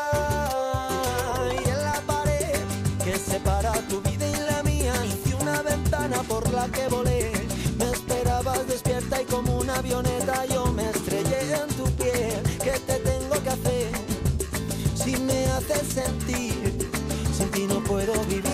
Por 6.25 6.53
la 6.53 6.67
que 6.69 6.87
volé. 6.89 7.33
Me 7.79 7.91
esperabas 7.91 8.67
despierta 8.67 9.23
y 9.23 9.25
como 9.25 9.59
una 9.59 9.77
avioneta 9.77 10.45
yo 10.47 10.67
me 10.73 10.89
estrellé 10.91 11.55
en 11.55 11.69
tu 11.77 11.85
piel. 11.97 12.43
¿Qué 12.63 12.73
te 12.87 12.95
tengo 12.99 13.43
que 13.43 13.51
hacer? 13.51 13.91
Si 14.95 15.17
me 15.17 15.47
haces 15.47 15.87
sentir, 15.95 16.91
sin 17.37 17.51
ti 17.51 17.67
no 17.67 17.83
puedo 17.85 18.13
vivir. 18.25 18.45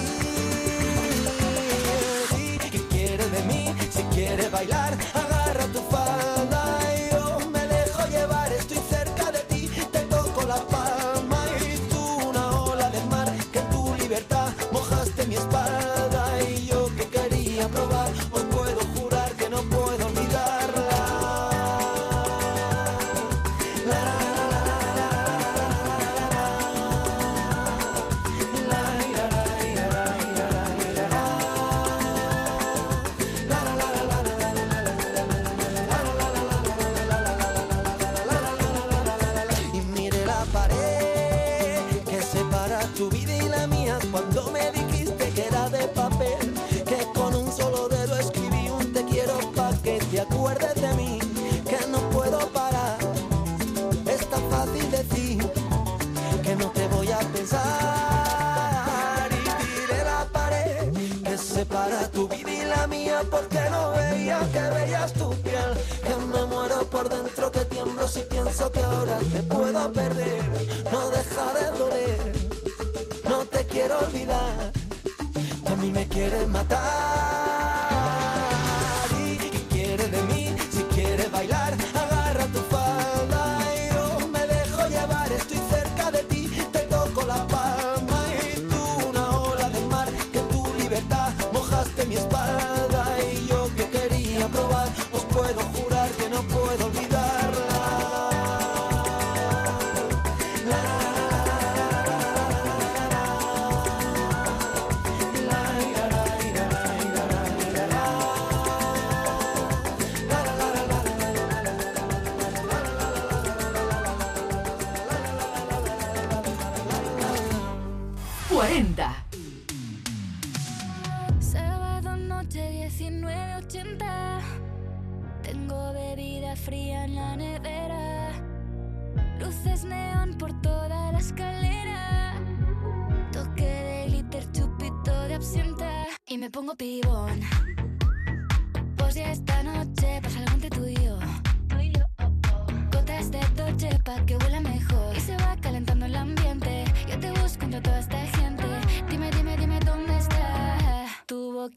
¿Qué 2.70 2.80
quieres 2.90 3.32
de 3.32 3.42
mí? 3.44 3.74
Si 3.90 4.02
quieres 4.14 4.50
bailar, 4.50 4.96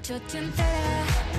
Noche 0.00 0.14
ochentera, 0.14 1.29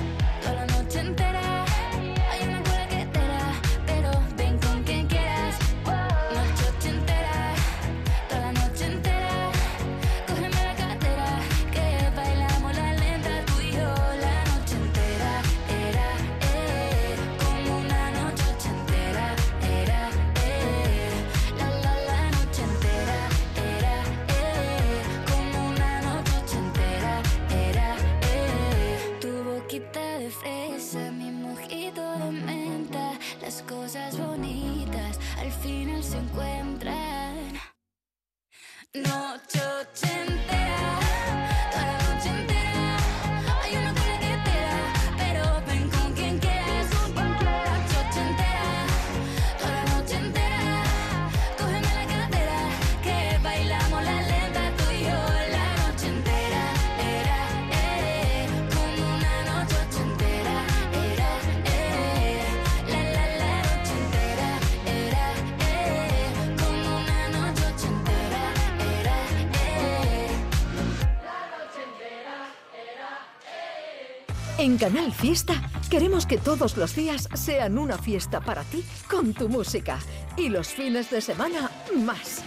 En 74.72 74.78
Canal 74.78 75.12
Fiesta 75.12 75.52
queremos 75.90 76.24
que 76.24 76.38
todos 76.38 76.78
los 76.78 76.96
días 76.96 77.28
sean 77.34 77.76
una 77.76 77.98
fiesta 77.98 78.40
para 78.40 78.64
ti 78.64 78.82
con 79.06 79.34
tu 79.34 79.50
música 79.50 79.98
y 80.34 80.48
los 80.48 80.68
fines 80.68 81.10
de 81.10 81.20
semana 81.20 81.70
más. 81.94 82.42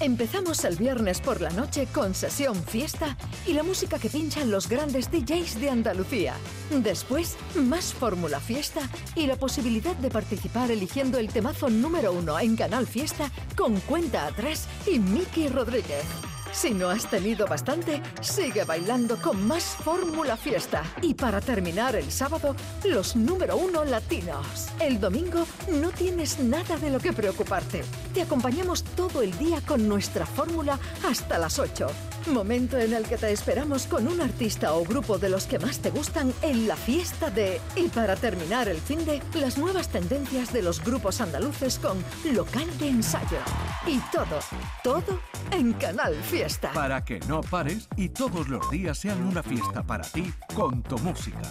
Empezamos 0.00 0.64
el 0.64 0.76
viernes 0.76 1.20
por 1.20 1.42
la 1.42 1.50
noche 1.50 1.86
con 1.92 2.14
sesión 2.14 2.54
fiesta 2.64 3.14
y 3.46 3.52
la 3.52 3.62
música 3.62 3.98
que 3.98 4.08
pinchan 4.08 4.50
los 4.50 4.70
grandes 4.70 5.10
DJs 5.10 5.60
de 5.60 5.68
Andalucía. 5.68 6.32
Después, 6.70 7.36
más 7.56 7.92
fórmula 7.92 8.40
fiesta 8.40 8.80
y 9.14 9.26
la 9.26 9.36
posibilidad 9.36 9.96
de 9.96 10.08
participar 10.08 10.70
eligiendo 10.70 11.18
el 11.18 11.28
temazo 11.28 11.68
número 11.68 12.14
uno 12.14 12.40
en 12.40 12.56
Canal 12.56 12.86
Fiesta 12.86 13.30
con 13.54 13.80
cuenta 13.80 14.26
atrás 14.26 14.66
y 14.90 14.98
Miki 14.98 15.48
Rodríguez. 15.48 16.06
Si 16.56 16.72
no 16.72 16.88
has 16.88 17.04
tenido 17.10 17.46
bastante, 17.46 18.00
sigue 18.22 18.64
bailando 18.64 19.18
con 19.18 19.46
más 19.46 19.76
Fórmula 19.84 20.38
Fiesta. 20.38 20.82
Y 21.02 21.12
para 21.12 21.42
terminar 21.42 21.94
el 21.96 22.10
sábado, 22.10 22.56
los 22.82 23.14
número 23.14 23.58
uno 23.58 23.84
latinos. 23.84 24.68
El 24.80 24.98
domingo 24.98 25.46
no 25.70 25.90
tienes 25.90 26.38
nada 26.38 26.78
de 26.78 26.88
lo 26.88 26.98
que 26.98 27.12
preocuparte. 27.12 27.84
Te 28.14 28.22
acompañamos 28.22 28.84
todo 28.84 29.20
el 29.20 29.36
día 29.36 29.60
con 29.60 29.86
nuestra 29.86 30.24
fórmula 30.24 30.80
hasta 31.06 31.38
las 31.38 31.58
8. 31.58 31.88
Momento 32.28 32.76
en 32.78 32.92
el 32.92 33.04
que 33.04 33.16
te 33.16 33.30
esperamos 33.30 33.86
con 33.86 34.08
un 34.08 34.20
artista 34.20 34.74
o 34.74 34.84
grupo 34.84 35.16
de 35.16 35.28
los 35.28 35.46
que 35.46 35.58
más 35.58 35.78
te 35.78 35.90
gustan 35.90 36.32
en 36.42 36.66
la 36.66 36.76
fiesta 36.76 37.30
de... 37.30 37.60
Y 37.76 37.88
para 37.88 38.16
terminar 38.16 38.68
el 38.68 38.78
fin 38.78 39.04
de, 39.04 39.22
las 39.34 39.58
nuevas 39.58 39.88
tendencias 39.88 40.52
de 40.52 40.62
los 40.62 40.82
grupos 40.82 41.20
andaluces 41.20 41.78
con 41.78 42.02
local 42.34 42.66
de 42.78 42.88
ensayo. 42.88 43.38
Y 43.86 43.98
todo, 44.12 44.40
todo 44.82 45.20
en 45.52 45.72
Canal 45.74 46.14
Fiesta. 46.14 46.72
Para 46.72 47.04
que 47.04 47.20
no 47.28 47.42
pares 47.42 47.88
y 47.96 48.08
todos 48.08 48.48
los 48.48 48.68
días 48.70 48.98
sean 48.98 49.22
una 49.24 49.42
fiesta 49.42 49.82
para 49.82 50.04
ti 50.04 50.32
con 50.54 50.82
tu 50.82 50.98
música. 50.98 51.38